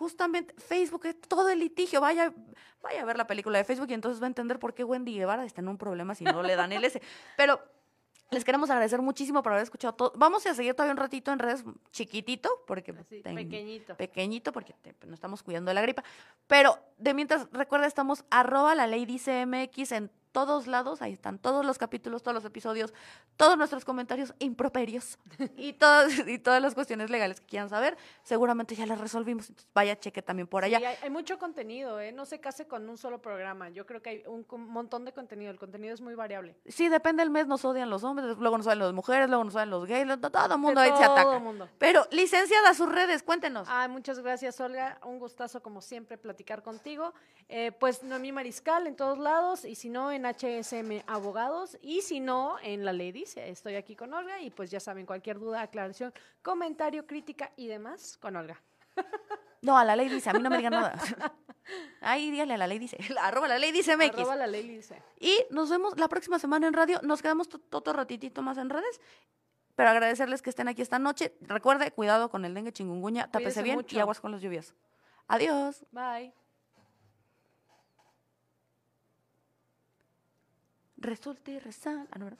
[0.00, 2.00] justamente Facebook, es todo el litigio.
[2.00, 2.32] Vaya,
[2.82, 5.14] vaya a ver la película de Facebook y entonces va a entender por qué Wendy
[5.14, 7.00] Guevara está en un problema si no le dan el S.
[7.36, 7.60] Pero
[8.30, 10.12] les queremos agradecer muchísimo por haber escuchado todo.
[10.16, 13.94] Vamos a seguir todavía un ratito en redes chiquitito, porque así, ten- pequeñito.
[13.96, 16.02] pequeñito porque te- nos estamos cuidando de la gripa.
[16.46, 21.38] Pero de mientras, recuerda, estamos arroba la ley dice MX en todos lados, ahí están
[21.38, 22.92] todos los capítulos, todos los episodios,
[23.36, 25.18] todos nuestros comentarios improperios
[25.56, 29.98] y, todas, y todas las cuestiones legales que quieran saber, seguramente ya las resolvimos, vaya,
[29.98, 30.78] cheque también por allá.
[30.78, 32.12] Sí, hay, hay mucho contenido, ¿eh?
[32.12, 33.68] No se case con un solo programa.
[33.70, 35.50] Yo creo que hay un montón de contenido.
[35.50, 36.56] El contenido es muy variable.
[36.66, 39.54] Sí, depende del mes, nos odian los hombres, luego nos odian las mujeres, luego nos
[39.54, 41.38] odian los gays, todo el mundo De ahí se ataca.
[41.38, 41.68] mundo.
[41.78, 43.68] Pero, licenciada, sus redes, cuéntenos.
[43.70, 44.98] Ay, muchas gracias, Olga.
[45.04, 47.12] Un gustazo, como siempre, platicar contigo.
[47.48, 52.20] Eh, pues Noemí Mariscal en todos lados, y si no, en HSM Abogados, y si
[52.20, 53.48] no, en La Ley Dice.
[53.48, 56.12] Estoy aquí con Olga, y pues ya saben, cualquier duda, aclaración,
[56.42, 58.60] comentario, crítica y demás, con Olga.
[59.62, 60.98] No, a la ley dice, a mí no me digan nada.
[62.00, 64.14] Ahí dígale a la ley dice, arroba la ley dice MX.
[64.14, 65.02] Arroba La Ley Dice.
[65.18, 66.98] Y nos vemos la próxima semana en radio.
[67.02, 69.02] Nos quedamos to- otro ratitito más en redes.
[69.76, 71.34] Pero agradecerles que estén aquí esta noche.
[71.42, 73.30] Recuerde, cuidado con el dengue chingunguña.
[73.30, 74.74] Tápese bien y aguas con las lluvias.
[75.28, 75.84] Adiós.
[75.92, 76.32] Bye.
[81.00, 82.06] Resulta y resal.
[82.12, 82.30] Ah, no.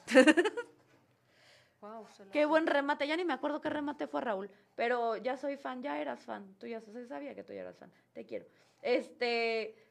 [1.80, 3.06] Wow, Qué buen remate.
[3.06, 4.50] Ya ni me acuerdo qué remate fue Raúl.
[4.74, 5.82] Pero ya soy fan.
[5.82, 6.54] Ya eras fan.
[6.58, 7.90] Tú ya sabía que tú ya eras fan.
[8.12, 8.44] Te quiero.
[8.82, 9.86] Este.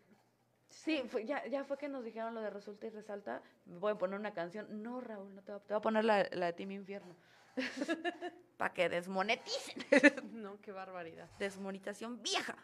[0.70, 3.42] Sí, fue- ya, ya fue que nos dijeron lo de resulta y resalta.
[3.66, 4.84] Voy a poner una canción.
[4.84, 7.16] No, Raúl, no te voy a, te voy a poner la, la de Team Infierno.
[8.58, 9.84] Para que desmoneticen.
[10.34, 11.28] No, qué barbaridad.
[11.40, 12.56] Desmonetización vieja.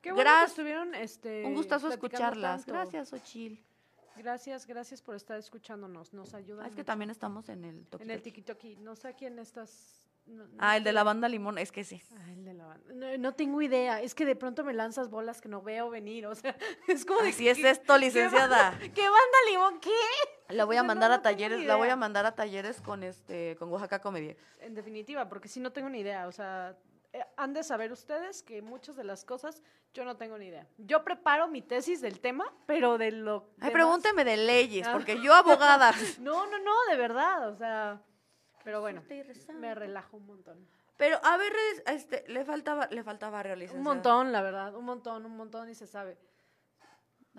[0.00, 0.44] Qué bueno Gracias.
[0.46, 2.64] que estuvieron, este, Un gustazo escucharlas.
[2.64, 2.72] tanto.
[2.72, 3.64] Gracias, Ochil.
[4.18, 6.12] Gracias, gracias por estar escuchándonos.
[6.12, 6.64] Nos ayudan.
[6.66, 8.32] Ah, es que también estamos en el Toki En el Toki.
[8.32, 8.62] TikTok.
[8.80, 10.02] No sé a quién estás.
[10.26, 11.56] no- no Ah, el de la banda Limón.
[11.58, 12.02] Es que sí.
[12.18, 12.92] Ah, el de la banda.
[12.94, 14.02] No, no tengo idea.
[14.02, 16.26] Es que de pronto me lanzas bolas que no veo venir.
[16.26, 16.54] O sea,
[16.88, 17.30] es como de.
[17.30, 18.78] Es ¿qué- esto, licenciada.
[18.78, 19.80] ¿Qué banda limón?
[19.80, 19.90] ¿Qué?
[20.54, 23.70] La voy a mandar a talleres, la voy a mandar a talleres con este, con
[23.70, 24.36] Oaxaca Comedia.
[24.60, 26.26] En definitiva, porque sí no tengo ni idea.
[26.26, 26.76] O sea,
[27.12, 29.62] eh, han de saber ustedes que muchas de las cosas
[29.94, 30.66] yo no tengo ni idea.
[30.76, 33.44] Yo preparo mi tesis del tema, pero de lo.
[33.54, 34.92] Ay, demás- pregúnteme de leyes, Ah.
[34.92, 35.90] porque yo abogada.
[36.20, 37.48] No, no, no, de verdad.
[37.48, 38.02] O sea.
[38.64, 39.02] Pero bueno,
[39.54, 40.68] me relajo un montón.
[40.98, 44.74] Pero a ver, es- este, le faltaba, le falta barrio, Un montón, la verdad.
[44.74, 46.18] Un montón, un montón y se sabe.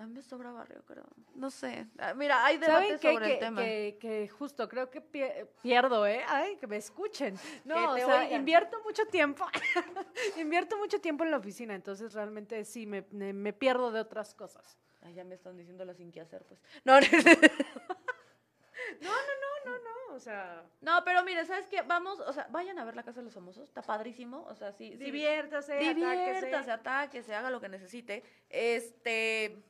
[0.00, 1.04] A mí me sobra barrio, creo.
[1.34, 1.86] No sé.
[1.98, 3.60] Ah, Mira, hay ¿Saben debate sobre Que, el tema.
[3.62, 6.24] que, que justo creo que pie- pierdo, ¿eh?
[6.26, 7.36] Ay, que me escuchen.
[7.66, 8.32] No, o sea, oigan.
[8.32, 9.44] invierto mucho tiempo.
[10.38, 14.34] invierto mucho tiempo en la oficina, entonces realmente sí me, me, me pierdo de otras
[14.34, 14.78] cosas.
[15.02, 16.60] Ay, ya me están diciendo la sin qué hacer, pues.
[16.84, 17.06] No, no,
[19.02, 19.12] No, no,
[19.66, 20.14] no, no, no.
[20.14, 21.82] O sea, no, pero mire, ¿sabes qué?
[21.82, 23.68] Vamos, o sea, vayan a ver la Casa de los Famosos.
[23.68, 24.44] Está padrísimo.
[24.48, 24.90] O sea, sí.
[24.92, 26.70] sí, diviértase, diviértase, atáquese.
[26.72, 28.24] atáquese, haga lo que necesite.
[28.48, 29.62] Este.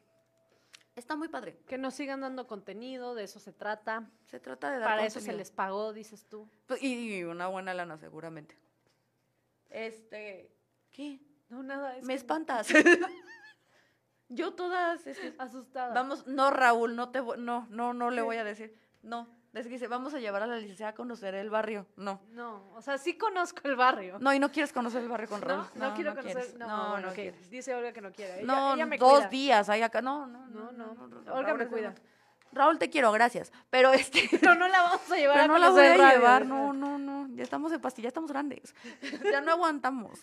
[1.00, 1.56] Está muy padre.
[1.66, 4.06] Que nos sigan dando contenido, de eso se trata.
[4.26, 6.46] Se trata de dar Para eso se les pagó, dices tú.
[6.66, 8.54] Pues, Y, y una buena lana, seguramente.
[9.70, 10.50] Este.
[10.90, 11.18] ¿Qué?
[11.48, 11.96] No, nada.
[11.96, 12.68] Es Me que- espantas.
[14.28, 15.06] Yo todas.
[15.06, 15.94] es que- Asustada.
[15.94, 18.76] vamos, no, Raúl, no te no, no, no le voy a decir.
[19.02, 19.26] No.
[19.52, 21.84] Es que dice, vamos a llevar a la licenciada a conocer el barrio.
[21.96, 22.20] No.
[22.30, 24.18] No, o sea, sí conozco el barrio.
[24.20, 25.66] No, y no quieres conocer el barrio con No, Raúl.
[25.74, 26.34] no, quiero conocer.
[26.36, 26.54] quieres.
[26.56, 27.50] No, no, no quieres.
[27.50, 28.36] Dice Olga que no quiere.
[28.38, 29.28] Ella, No, ella me dos cuida.
[29.28, 30.00] días ahí acá.
[30.02, 30.94] No, no, No, no.
[30.94, 31.94] no, Olga Raúl me cuida.
[32.52, 33.52] Raúl, te quiero, gracias.
[33.70, 34.28] Pero este.
[34.40, 36.72] Pero no la vamos a llevar Pero a no la voy a radio, llevar, no,
[36.72, 37.28] no, no.
[37.34, 38.72] Ya estamos en pastilla, ya estamos grandes.
[39.32, 40.20] Ya no aguantamos.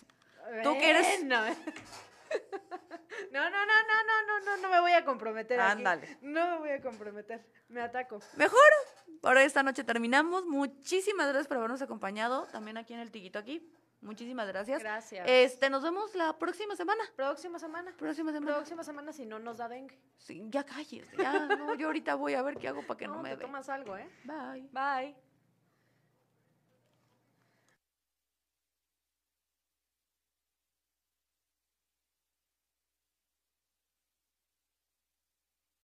[0.63, 1.25] Tú que eres-.
[3.31, 5.59] No, no, no, no, no, no, no, no me voy a comprometer.
[5.59, 5.71] aquí.
[5.77, 6.17] Ándale.
[6.21, 7.45] No me voy a comprometer.
[7.69, 8.19] Me ataco.
[8.35, 8.59] Mejor.
[9.21, 10.45] Por esta noche terminamos.
[10.45, 12.45] Muchísimas gracias por habernos acompañado.
[12.51, 13.71] También aquí en el Tiquito aquí.
[13.99, 14.79] Muchísimas gracias.
[14.79, 15.25] Gracias.
[15.27, 17.03] Este, nos vemos la próxima semana.
[17.15, 17.93] Próxima semana.
[17.97, 18.55] Próxima semana.
[18.55, 19.99] Próxima semana si no nos da dengue.
[20.17, 21.09] Sí, ya calles.
[21.17, 23.37] Ya, no, yo ahorita voy a ver qué hago para que no, no, me te
[23.37, 23.41] dé.
[23.41, 24.07] tomas algo, ¿eh?
[24.23, 24.69] Bye.
[24.71, 25.15] Bye.